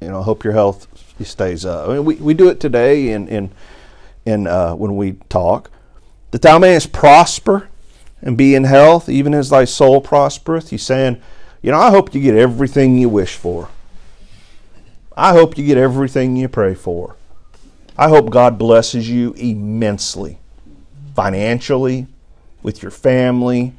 you 0.00 0.08
know, 0.08 0.22
hope 0.22 0.44
your 0.44 0.52
health 0.52 0.86
stays 1.24 1.64
up. 1.64 1.88
I 1.88 1.94
mean, 1.94 2.04
we, 2.04 2.14
we 2.16 2.34
do 2.34 2.48
it 2.48 2.60
today 2.60 3.10
in 3.10 3.26
in 3.28 3.50
in 4.24 4.46
uh, 4.46 4.74
when 4.74 4.96
we 4.96 5.12
talk 5.28 5.70
that 6.30 6.42
thou 6.42 6.58
mayest 6.58 6.92
prosper 6.92 7.68
and 8.20 8.36
be 8.36 8.54
in 8.54 8.64
health, 8.64 9.08
even 9.08 9.34
as 9.34 9.50
thy 9.50 9.64
soul 9.64 10.00
prospereth. 10.00 10.70
He's 10.70 10.82
saying, 10.82 11.20
you 11.62 11.72
know, 11.72 11.78
I 11.78 11.90
hope 11.90 12.14
you 12.14 12.20
get 12.20 12.34
everything 12.34 12.98
you 12.98 13.08
wish 13.08 13.34
for. 13.34 13.68
I 15.16 15.32
hope 15.32 15.58
you 15.58 15.66
get 15.66 15.78
everything 15.78 16.36
you 16.36 16.48
pray 16.48 16.74
for. 16.74 17.16
I 17.96 18.08
hope 18.08 18.30
God 18.30 18.58
blesses 18.58 19.10
you 19.10 19.32
immensely, 19.32 20.38
financially, 21.16 22.06
with 22.62 22.82
your 22.82 22.92
family, 22.92 23.72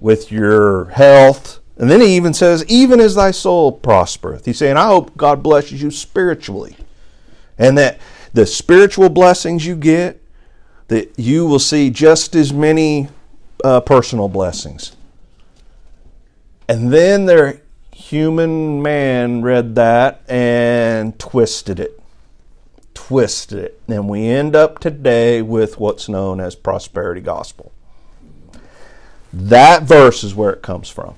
with 0.00 0.30
your 0.32 0.86
health. 0.86 1.60
And 1.76 1.90
then 1.90 2.00
he 2.00 2.16
even 2.16 2.34
says, 2.34 2.64
even 2.66 3.00
as 3.00 3.14
thy 3.14 3.30
soul 3.30 3.70
prospereth. 3.72 4.44
He's 4.44 4.58
saying, 4.58 4.76
I 4.76 4.86
hope 4.86 5.16
God 5.16 5.42
blesses 5.42 5.80
you 5.82 5.90
spiritually. 5.90 6.76
And 7.56 7.78
that 7.78 7.98
the 8.32 8.46
spiritual 8.46 9.08
blessings 9.08 9.64
you 9.64 9.76
get, 9.76 10.22
that 10.88 11.12
you 11.16 11.46
will 11.46 11.58
see 11.58 11.90
just 11.90 12.34
as 12.34 12.52
many 12.52 13.08
uh, 13.62 13.80
personal 13.80 14.28
blessings. 14.28 14.96
And 16.68 16.92
then 16.92 17.26
their 17.26 17.62
human 17.92 18.82
man 18.82 19.42
read 19.42 19.74
that 19.76 20.22
and 20.28 21.18
twisted 21.18 21.80
it. 21.80 22.00
Twisted 22.94 23.58
it. 23.58 23.80
And 23.88 24.08
we 24.08 24.26
end 24.26 24.54
up 24.54 24.78
today 24.78 25.42
with 25.42 25.78
what's 25.78 26.08
known 26.08 26.40
as 26.40 26.54
prosperity 26.54 27.20
gospel. 27.20 27.72
That 29.32 29.82
verse 29.82 30.24
is 30.24 30.34
where 30.34 30.50
it 30.50 30.62
comes 30.62 30.88
from. 30.88 31.14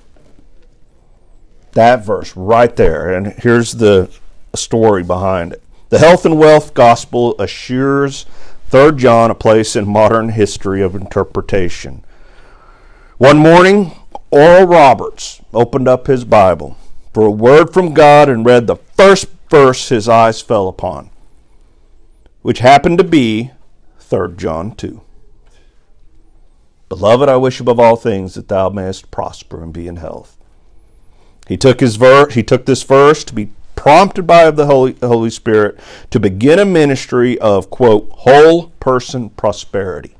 That 1.73 2.05
verse 2.05 2.35
right 2.35 2.75
there. 2.75 3.13
And 3.13 3.27
here's 3.27 3.73
the 3.73 4.09
story 4.53 5.03
behind 5.03 5.53
it. 5.53 5.63
The 5.89 5.99
health 5.99 6.25
and 6.25 6.37
wealth 6.37 6.73
gospel 6.73 7.35
assures 7.39 8.25
3 8.69 8.93
John 8.97 9.31
a 9.31 9.35
place 9.35 9.75
in 9.75 9.87
modern 9.87 10.29
history 10.29 10.81
of 10.81 10.95
interpretation. 10.95 12.03
One 13.17 13.37
morning, 13.37 13.91
Oral 14.31 14.65
Roberts 14.65 15.41
opened 15.53 15.87
up 15.87 16.07
his 16.07 16.23
Bible 16.23 16.77
for 17.13 17.25
a 17.25 17.31
word 17.31 17.73
from 17.73 17.93
God 17.93 18.29
and 18.29 18.45
read 18.45 18.67
the 18.67 18.77
first 18.77 19.27
verse 19.49 19.89
his 19.89 20.07
eyes 20.07 20.41
fell 20.41 20.67
upon, 20.67 21.09
which 22.41 22.59
happened 22.59 22.97
to 22.97 23.03
be 23.03 23.51
3 23.99 24.35
John 24.37 24.73
2. 24.75 25.01
Beloved, 26.91 27.29
I 27.29 27.37
wish 27.37 27.61
above 27.61 27.79
all 27.79 27.95
things 27.95 28.33
that 28.33 28.49
thou 28.49 28.67
mayest 28.67 29.11
prosper 29.11 29.63
and 29.63 29.71
be 29.71 29.87
in 29.87 29.95
health. 29.95 30.35
He 31.47 31.55
took 31.55 31.79
his 31.79 31.95
verse, 31.95 32.33
he 32.33 32.43
took 32.43 32.65
this 32.65 32.83
verse 32.83 33.23
to 33.23 33.33
be 33.33 33.53
prompted 33.77 34.27
by 34.27 34.51
the 34.51 34.65
Holy, 34.65 34.97
Holy 35.01 35.29
Spirit 35.29 35.79
to 36.09 36.19
begin 36.19 36.59
a 36.59 36.65
ministry 36.65 37.39
of 37.39 37.69
quote 37.69 38.09
whole 38.11 38.71
person 38.81 39.29
prosperity. 39.29 40.17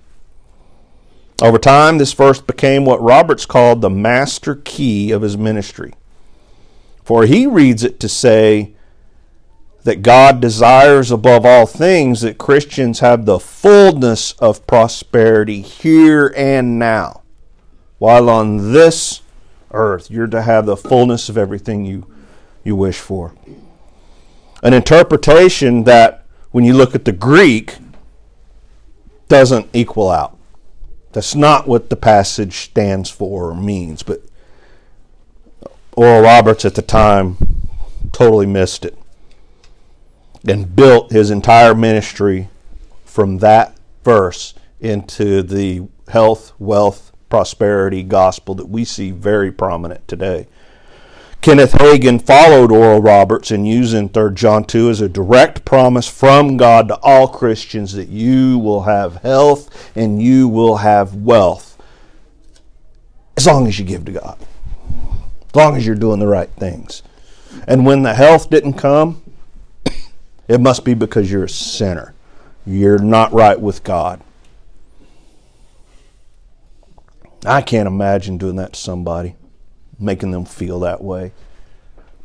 Over 1.42 1.58
time, 1.58 1.98
this 1.98 2.14
verse 2.14 2.40
became 2.40 2.86
what 2.86 3.02
Roberts 3.02 3.46
called 3.46 3.82
the 3.82 3.90
master 3.90 4.56
key 4.56 5.12
of 5.12 5.24
his 5.24 5.38
ministry. 5.38 5.94
For 7.04 7.26
he 7.26 7.48
reads 7.48 7.84
it 7.84 8.00
to 8.00 8.08
say 8.08 8.76
that 9.84 10.04
God 10.04 10.40
desires 10.40 11.12
above 11.12 11.46
all 11.46 11.66
things 11.66 12.22
that 12.22 12.38
Christians 12.38 13.00
have 13.00 13.26
the 13.26 13.40
fullness 13.40 14.34
of 14.34 14.66
prosperity 14.68 15.62
here 15.62 16.32
and 16.36 16.78
now. 16.78 17.22
While 17.98 18.30
on 18.30 18.74
this 18.74 19.22
earth, 19.72 20.12
you're 20.12 20.28
to 20.28 20.44
have 20.44 20.66
the 20.66 20.78
fullness 20.78 21.30
of 21.30 21.38
everything 21.38 21.86
you, 21.86 22.06
you 22.64 22.76
wish 22.76 23.00
for. 23.00 23.34
An 24.62 24.74
interpretation 24.74 25.84
that, 25.86 26.26
when 26.52 26.64
you 26.64 26.74
look 26.74 26.94
at 26.94 27.06
the 27.06 27.12
Greek, 27.12 27.78
doesn't 29.28 29.68
equal 29.74 30.12
out. 30.12 30.38
That's 31.14 31.34
not 31.34 31.68
what 31.68 31.90
the 31.90 31.96
passage 31.96 32.58
stands 32.58 33.10
for 33.10 33.50
or 33.50 33.56
means, 33.56 34.04
but 34.04 34.22
Oral 35.94 36.22
Roberts 36.22 36.66
at 36.66 36.76
the 36.76 36.82
time 36.82 37.38
totally 38.12 38.46
missed 38.46 38.86
it 38.86 38.98
and 40.48 40.76
built 40.76 41.12
his 41.12 41.30
entire 41.32 41.76
ministry 41.76 42.50
from 43.06 43.40
that 43.40 43.76
verse 44.04 44.54
into 44.80 45.44
the 45.44 45.88
health, 46.08 46.54
wealth, 46.60 47.12
prosperity 47.30 48.04
gospel 48.04 48.56
that 48.56 48.70
we 48.70 48.84
see 48.84 49.12
very 49.12 49.52
prominent 49.52 50.08
today. 50.08 50.48
Kenneth 51.42 51.74
Hagin 51.74 52.22
followed 52.22 52.72
Oral 52.72 53.02
Roberts 53.02 53.50
in 53.50 53.66
using 53.66 54.10
3 54.10 54.34
John 54.36 54.64
2 54.64 54.92
as 54.92 55.02
a 55.02 55.10
direct 55.10 55.66
promise 55.66 56.08
from 56.08 56.56
God 56.56 56.88
to 56.90 57.00
all 57.02 57.28
Christians 57.28 57.94
that 57.94 58.10
you 58.10 58.60
will 58.60 58.84
have 58.84 59.16
health 59.18 59.92
and 59.96 60.22
you 60.22 60.48
will 60.48 60.78
have 60.78 61.16
wealth 61.16 61.82
as 63.38 63.48
long 63.48 63.66
as 63.66 63.80
you 63.80 63.86
give 63.86 64.06
to 64.06 64.12
God, 64.12 64.38
as 65.50 65.56
long 65.56 65.76
as 65.76 65.84
you're 65.84 65.96
doing 65.96 66.20
the 66.20 66.28
right 66.28 66.50
things. 66.52 67.02
And 67.68 67.88
when 67.88 68.04
the 68.04 68.14
health 68.14 68.52
didn't 68.52 68.74
come, 68.74 69.22
it 70.48 70.60
must 70.60 70.84
be 70.86 70.94
because 70.94 71.32
you're 71.32 71.46
a 71.46 71.50
sinner. 71.50 72.14
You're 72.66 73.00
not 73.00 73.34
right 73.34 73.60
with 73.60 73.84
God. 73.84 74.22
I 77.46 77.62
can't 77.62 77.88
imagine 77.88 78.38
doing 78.38 78.58
that 78.58 78.74
to 78.74 78.80
somebody 78.80 79.36
making 80.00 80.32
them 80.32 80.46
feel 80.46 80.80
that 80.82 81.04
way. 81.04 81.32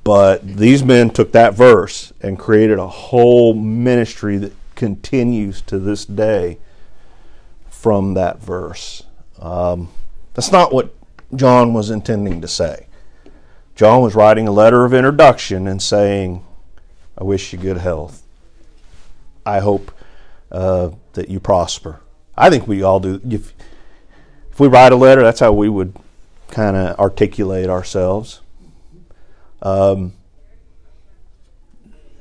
But 0.02 0.46
these 0.46 0.84
men 0.84 1.10
took 1.10 1.32
that 1.32 1.54
verse 1.54 2.12
and 2.20 2.38
created 2.38 2.78
a 2.78 2.86
whole 2.86 3.54
ministry 3.54 4.38
that 4.38 4.52
continues 4.74 5.60
to 5.62 5.78
this 5.78 6.04
day 6.04 6.58
from 7.68 8.14
that 8.14 8.40
verse. 8.40 9.02
Um, 9.38 9.88
that's 10.34 10.52
not 10.52 10.72
what 10.72 10.94
John 11.34 11.74
was 11.74 11.90
intending 11.90 12.40
to 12.40 12.48
say. 12.48 12.86
John 13.74 14.00
was 14.00 14.14
writing 14.14 14.46
a 14.46 14.52
letter 14.52 14.84
of 14.84 14.94
introduction 14.94 15.66
and 15.66 15.82
saying, 15.82 16.44
I 17.18 17.24
wish 17.24 17.52
you 17.52 17.58
good 17.58 17.78
health. 17.78 18.22
I 19.44 19.60
hope 19.60 19.92
uh, 20.50 20.90
that 21.14 21.28
you 21.28 21.40
prosper. 21.40 22.00
I 22.36 22.50
think 22.50 22.66
we 22.66 22.82
all 22.82 23.00
do. 23.00 23.20
If, 23.28 23.54
if 24.50 24.60
we 24.60 24.68
write 24.68 24.92
a 24.92 24.96
letter, 24.96 25.22
that's 25.22 25.40
how 25.40 25.52
we 25.52 25.68
would 25.68 25.94
kind 26.48 26.76
of 26.76 26.98
articulate 26.98 27.68
ourselves. 27.68 28.40
Um, 29.62 30.12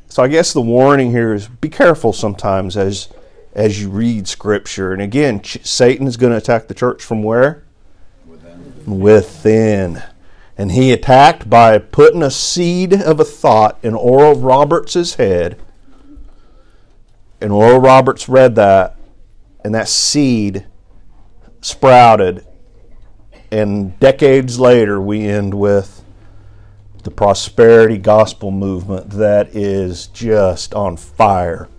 so 0.08 0.24
I 0.24 0.28
guess 0.28 0.54
the 0.54 0.62
warning 0.62 1.12
here 1.12 1.34
is 1.34 1.48
be 1.48 1.70
careful 1.70 2.14
sometimes 2.14 2.78
as 2.78 3.10
as 3.54 3.82
you 3.82 3.90
read 3.90 4.28
Scripture. 4.28 4.94
And 4.94 5.02
again, 5.02 5.42
ch- 5.42 5.66
Satan 5.66 6.08
is 6.08 6.18
going 6.18 6.32
to 6.32 6.38
attack 6.38 6.68
the 6.68 6.74
church 6.74 7.04
from 7.04 7.24
where? 7.24 7.64
Within. 8.26 9.00
Within. 9.00 10.04
And 10.58 10.72
he 10.72 10.92
attacked 10.92 11.50
by 11.50 11.78
putting 11.78 12.24
a 12.24 12.32
seed 12.32 12.94
of 12.94 13.20
a 13.20 13.26
thought 13.26 13.78
in 13.84 13.94
Oral 13.94 14.36
Roberts' 14.36 15.16
head. 15.16 15.62
And 17.42 17.52
Oral 17.52 17.80
Roberts 17.80 18.30
read 18.30 18.56
that, 18.56 18.98
and 19.64 19.76
that 19.76 19.90
seed 19.90 20.66
sprouted 21.62 22.46
and 23.52 23.98
decades 24.00 24.60
later, 24.60 25.00
we 25.00 25.26
end 25.28 25.54
with 25.54 26.04
the 27.04 27.12
prosperity 27.12 27.98
gospel 27.98 28.52
movement 28.52 29.12
that 29.12 29.56
is 29.56 30.08
just 30.08 30.74
on 30.74 30.98
fire 30.98 31.70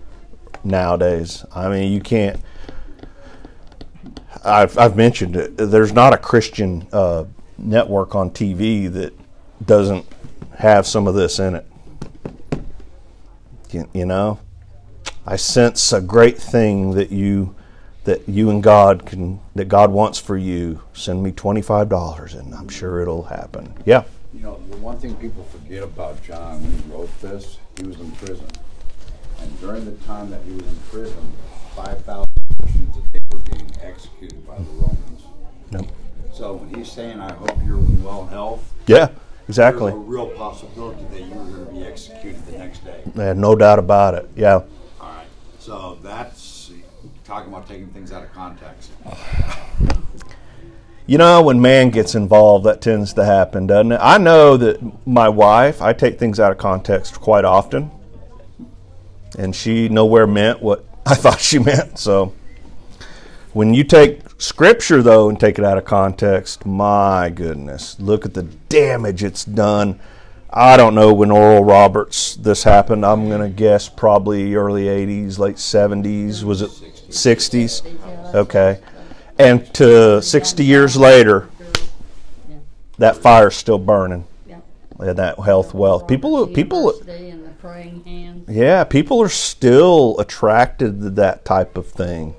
nowadays. 0.63 1.45
I 1.53 1.69
mean, 1.69 1.91
you 1.91 2.01
can't. 2.01 2.41
I've, 4.43 4.77
I've 4.77 4.95
mentioned 4.95 5.35
it. 5.35 5.57
There's 5.57 5.91
not 5.91 6.13
a 6.13 6.17
Christian 6.17 6.87
uh, 6.91 7.25
network 7.57 8.15
on 8.15 8.31
TV 8.31 8.91
that 8.91 9.13
doesn't 9.65 10.05
have 10.57 10.85
some 10.87 11.07
of 11.07 11.15
this 11.15 11.39
in 11.39 11.55
it. 11.55 11.65
You, 13.71 13.89
you 13.93 14.05
know, 14.05 14.39
I 15.25 15.35
sense 15.35 15.91
a 15.91 16.01
great 16.01 16.37
thing 16.37 16.91
that 16.91 17.11
you 17.11 17.55
that 18.05 18.27
you 18.29 18.49
and 18.49 18.63
God 18.63 19.05
can 19.05 19.41
that 19.55 19.65
God 19.65 19.91
wants 19.91 20.17
for 20.17 20.37
you, 20.37 20.81
send 20.93 21.21
me 21.21 21.31
twenty 21.33 21.61
five 21.61 21.89
dollars 21.89 22.33
and 22.33 22.53
I'm 22.55 22.69
sure 22.69 23.01
it'll 23.01 23.23
happen. 23.23 23.73
Yeah. 23.85 24.03
You 24.33 24.43
know, 24.43 24.61
the 24.69 24.77
one 24.77 24.97
thing 24.97 25.15
people 25.15 25.43
forget 25.43 25.83
about 25.83 26.23
John 26.23 26.61
when 26.61 26.71
he 26.71 26.91
wrote 26.91 27.21
this, 27.21 27.57
he 27.77 27.85
was 27.85 27.99
in 27.99 28.11
prison. 28.13 28.47
And 29.39 29.59
during 29.59 29.85
the 29.85 29.91
time 30.05 30.29
that 30.29 30.41
he 30.43 30.51
was 30.51 30.65
in 30.65 30.77
prison, 30.89 31.33
five 31.75 32.03
thousand 32.05 32.31
Christians 32.61 32.97
a 32.97 33.01
day 33.11 33.25
were 33.31 33.39
being 33.39 33.71
executed 33.81 34.47
by 34.47 34.57
the 34.57 34.63
Romans. 34.63 35.23
Yep. 35.71 36.06
So 36.33 36.53
when 36.53 36.73
he's 36.73 36.91
saying, 36.91 37.19
I 37.19 37.33
hope 37.33 37.57
you're 37.65 37.77
in 37.79 38.03
well 38.03 38.25
health, 38.27 38.73
Yeah, 38.85 39.09
exactly. 39.47 39.91
there's 39.91 40.03
a 40.03 40.05
real 40.05 40.29
possibility 40.31 41.03
that 41.11 41.21
you 41.21 41.33
were 41.33 41.45
going 41.45 41.65
to 41.65 41.71
be 41.73 41.83
executed 41.83 42.45
the 42.45 42.57
next 42.57 42.85
day. 42.85 43.01
Yeah, 43.15 43.33
no 43.33 43.55
doubt 43.55 43.79
about 43.79 44.13
it. 44.13 44.29
Yeah. 44.35 44.53
All 44.55 44.63
right. 45.01 45.25
So 45.59 45.97
that's 46.03 46.71
talking 47.25 47.51
about 47.51 47.67
taking 47.67 47.87
things 47.87 48.11
out 48.11 48.23
of 48.23 48.31
context. 48.33 48.91
You 51.09 51.17
know, 51.17 51.41
when 51.41 51.61
man 51.61 51.89
gets 51.89 52.15
involved, 52.15 52.65
that 52.65 52.81
tends 52.81 53.13
to 53.13 53.23
happen, 53.23 53.65
doesn't 53.65 53.93
it? 53.93 53.99
I 54.01 54.17
know 54.17 54.57
that 54.57 54.79
my 55.07 55.29
wife, 55.29 55.81
I 55.81 55.93
take 55.93 56.19
things 56.19 56.37
out 56.39 56.51
of 56.51 56.57
context 56.57 57.21
quite 57.21 57.45
often, 57.45 57.91
and 59.39 59.55
she 59.55 59.87
nowhere 59.87 60.27
meant 60.27 60.61
what 60.61 60.83
I 61.05 61.15
thought 61.23 61.39
she 61.39 61.59
meant. 61.59 61.97
So, 61.97 62.33
when 63.57 63.73
you 63.73 63.83
take 63.83 64.21
scripture, 64.37 65.01
though, 65.01 65.29
and 65.29 65.39
take 65.39 65.57
it 65.57 65.65
out 65.65 65.79
of 65.79 65.85
context, 65.85 66.63
my 66.63 67.27
goodness, 67.33 67.99
look 67.99 68.23
at 68.23 68.35
the 68.35 68.43
damage 68.43 69.23
it's 69.23 69.43
done. 69.43 69.99
I 70.51 70.77
don't 70.77 70.93
know 70.93 71.11
when 71.11 71.31
Oral 71.31 71.63
Roberts 71.63 72.35
this 72.35 72.63
happened. 72.63 73.03
I'm 73.03 73.27
gonna 73.29 73.49
guess 73.49 73.89
probably 73.89 74.53
early 74.53 74.83
'80s, 74.83 75.39
late 75.39 75.55
'70s. 75.55 76.43
Was 76.43 76.61
it 76.61 76.69
'60s? 77.09 77.81
Okay, 78.35 78.79
and 79.39 79.73
to 79.73 80.21
60 80.21 80.63
years 80.63 80.95
later, 80.95 81.49
that 82.99 83.17
fire's 83.17 83.55
still 83.55 83.79
burning. 83.79 84.25
Yeah. 84.47 85.13
That 85.13 85.39
health 85.39 85.73
wealth. 85.73 86.07
People, 86.07 86.45
people, 86.45 86.93
University 86.93 87.29
And 87.31 87.43
the 87.43 87.49
praying 87.49 88.03
hands. 88.05 88.49
yeah, 88.49 88.83
people 88.83 89.19
are 89.19 89.29
still 89.29 90.15
attracted 90.19 91.01
to 91.01 91.09
that 91.09 91.43
type 91.43 91.75
of 91.75 91.87
thing. 91.87 92.35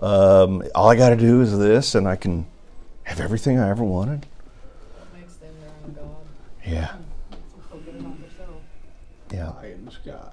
Um, 0.00 0.62
all 0.74 0.88
I 0.90 0.96
got 0.96 1.10
to 1.10 1.16
do 1.16 1.40
is 1.40 1.56
this, 1.58 1.94
and 1.94 2.06
I 2.08 2.16
can 2.16 2.46
have 3.04 3.20
everything 3.20 3.58
I 3.58 3.68
ever 3.70 3.84
wanted. 3.84 4.26
Makes 5.16 5.34
them 5.36 5.54
their 5.60 5.70
own 5.84 5.94
God? 5.94 6.16
Yeah, 6.66 6.94
Forget 7.70 7.94
about 8.00 8.20
themselves. 8.20 8.64
yeah. 9.32 9.52
Eye 9.60 9.72
in 9.72 9.84
the 9.84 9.90
sky. 9.90 10.30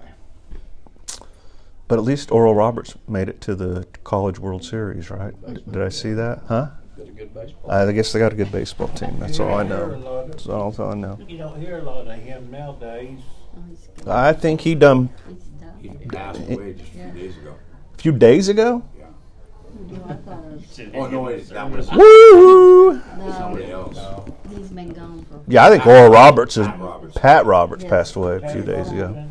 But 1.88 2.00
at 2.00 2.06
least 2.06 2.32
Oral 2.32 2.56
Roberts 2.56 2.96
made 3.08 3.28
it 3.28 3.42
to 3.42 3.54
the 3.56 3.86
College 4.06 4.40
World 4.40 4.64
Series, 4.64 5.10
right? 5.10 5.34
Did 5.70 5.82
I 5.82 5.90
see 5.90 6.14
that? 6.14 6.42
Huh? 6.48 6.68
Got 6.98 7.08
a 7.08 7.12
good 7.12 7.34
baseball. 7.34 7.72
I 7.72 7.92
guess 7.92 8.14
they 8.14 8.20
got 8.20 8.32
a 8.32 8.36
good 8.36 8.52
baseball 8.52 8.88
team. 8.90 9.20
That's 9.20 9.40
all 9.42 9.54
I 9.54 9.64
You 9.64 9.70
don't 9.70 9.78
hear 9.90 9.94
a 9.96 10.00
know. 10.00 10.28
That's 10.28 10.48
all 10.48 10.82
I 10.82 10.94
know. 10.94 11.20
You 11.28 11.38
don't 11.38 11.60
hear 11.60 11.80
a 11.80 11.84
lot 11.84 12.08
of 12.08 12.18
him 12.20 12.50
nowadays. 12.50 13.20
Oh, 13.58 13.60
he's 13.70 13.88
good. 13.98 14.08
I 14.08 14.32
think 14.34 14.62
he 14.62 14.74
done 14.76 15.10
He's 15.28 15.44
done. 15.44 15.80
He 15.82 15.90
passed 16.08 16.40
away 16.50 16.74
just 16.74 16.90
a 16.90 16.94
few 16.94 17.12
days 17.12 17.38
ago. 17.38 17.56
a 17.94 17.98
few 18.02 18.12
days 18.14 18.48
ago. 18.50 18.84
Yeah. 18.98 19.06
No, 19.06 19.10
I 19.10 19.10
thought 19.12 19.74
it 19.74 19.81
was, 19.81 19.81
Oh, 20.94 21.08
no, 21.08 21.22
wait, 21.22 21.48
that 21.50 21.70
was 21.70 21.92
Woo! 21.92 23.00
somebody 23.32 23.68
no, 23.68 23.82
else. 23.94 24.32
he's 24.50 24.70
been 24.70 24.90
gone 24.94 25.26
for. 25.26 25.42
Yeah, 25.48 25.66
I 25.66 25.70
think 25.70 25.86
Oral 25.86 26.10
Roberts 26.12 26.58
is 26.58 26.66
Pat 26.68 26.80
Roberts. 26.80 27.18
Pat 27.18 27.46
Roberts 27.46 27.84
Yes. 27.84 27.90
passed 27.90 28.16
away 28.16 28.40
a 28.42 28.50
few 28.50 28.62
days 28.62 28.90
ago. 28.92 29.26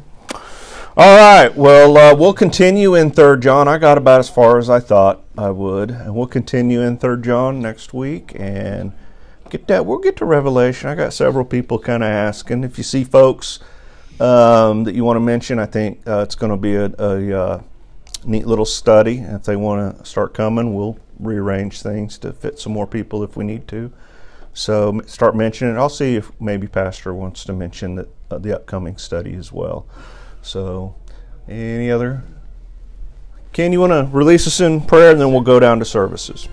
All 0.97 1.17
right. 1.17 1.55
Well, 1.57 1.97
uh, 1.97 2.15
we'll 2.15 2.35
continue 2.35 2.95
in 2.95 3.11
Third 3.11 3.43
John. 3.43 3.69
I 3.69 3.79
got 3.79 3.97
about 3.97 4.21
as 4.21 4.29
far 4.29 4.59
as 4.59 4.69
I 4.69 4.81
thought 4.81 5.23
I 5.39 5.51
would, 5.51 5.91
and 5.91 6.15
we'll 6.15 6.27
continue 6.27 6.81
in 6.83 6.99
Third 6.99 7.25
John 7.25 7.61
next 7.61 7.95
week 7.95 8.33
and 8.39 8.93
get 9.49 9.67
that. 9.69 9.87
We'll 9.87 9.99
get 9.99 10.17
to 10.17 10.25
Revelation. 10.25 10.89
I 10.91 10.95
got 10.95 11.13
several 11.15 11.45
people 11.45 11.79
kind 11.79 12.03
of 12.03 12.09
asking 12.11 12.65
if 12.65 12.77
you 12.77 12.85
see 12.85 13.05
folks 13.05 13.61
um, 14.21 14.85
that 14.85 14.95
you 14.95 15.05
want 15.05 15.17
to 15.17 15.21
mention. 15.21 15.59
I 15.59 15.67
think 15.67 16.07
uh, 16.07 16.19
it's 16.19 16.35
going 16.35 16.51
to 16.51 16.59
be 16.59 16.75
a, 16.75 16.93
a 16.99 17.41
uh, 17.41 17.63
neat 18.25 18.47
little 18.47 18.65
study. 18.65 19.19
If 19.19 19.45
they 19.45 19.57
want 19.57 19.99
to 19.99 20.05
start 20.05 20.35
coming, 20.35 20.75
we'll 20.75 20.99
rearrange 21.19 21.83
things 21.83 22.19
to 22.19 22.33
fit 22.33 22.59
some 22.59 22.73
more 22.73 22.87
people 22.87 23.23
if 23.23 23.37
we 23.37 23.45
need 23.45 23.69
to. 23.69 23.93
So 24.53 25.01
start 25.07 25.37
mentioning. 25.37 25.77
I'll 25.77 25.89
see 25.89 26.17
if 26.17 26.31
maybe 26.41 26.67
Pastor 26.67 27.15
wants 27.15 27.45
to 27.45 27.53
mention 27.53 27.95
that, 27.97 28.09
uh, 28.31 28.39
the 28.39 28.55
upcoming 28.55 28.97
study 28.97 29.35
as 29.35 29.53
well. 29.53 29.87
So, 30.43 30.95
any 31.49 31.91
other? 31.91 32.23
Ken, 33.53 33.73
you 33.73 33.81
want 33.81 33.93
to 33.93 34.09
release 34.17 34.47
us 34.47 34.61
in 34.61 34.81
prayer, 34.81 35.11
and 35.11 35.21
then 35.21 35.33
we'll 35.33 35.41
go 35.43 35.61
down 35.61 35.79
to 35.81 35.85
services. 35.85 36.49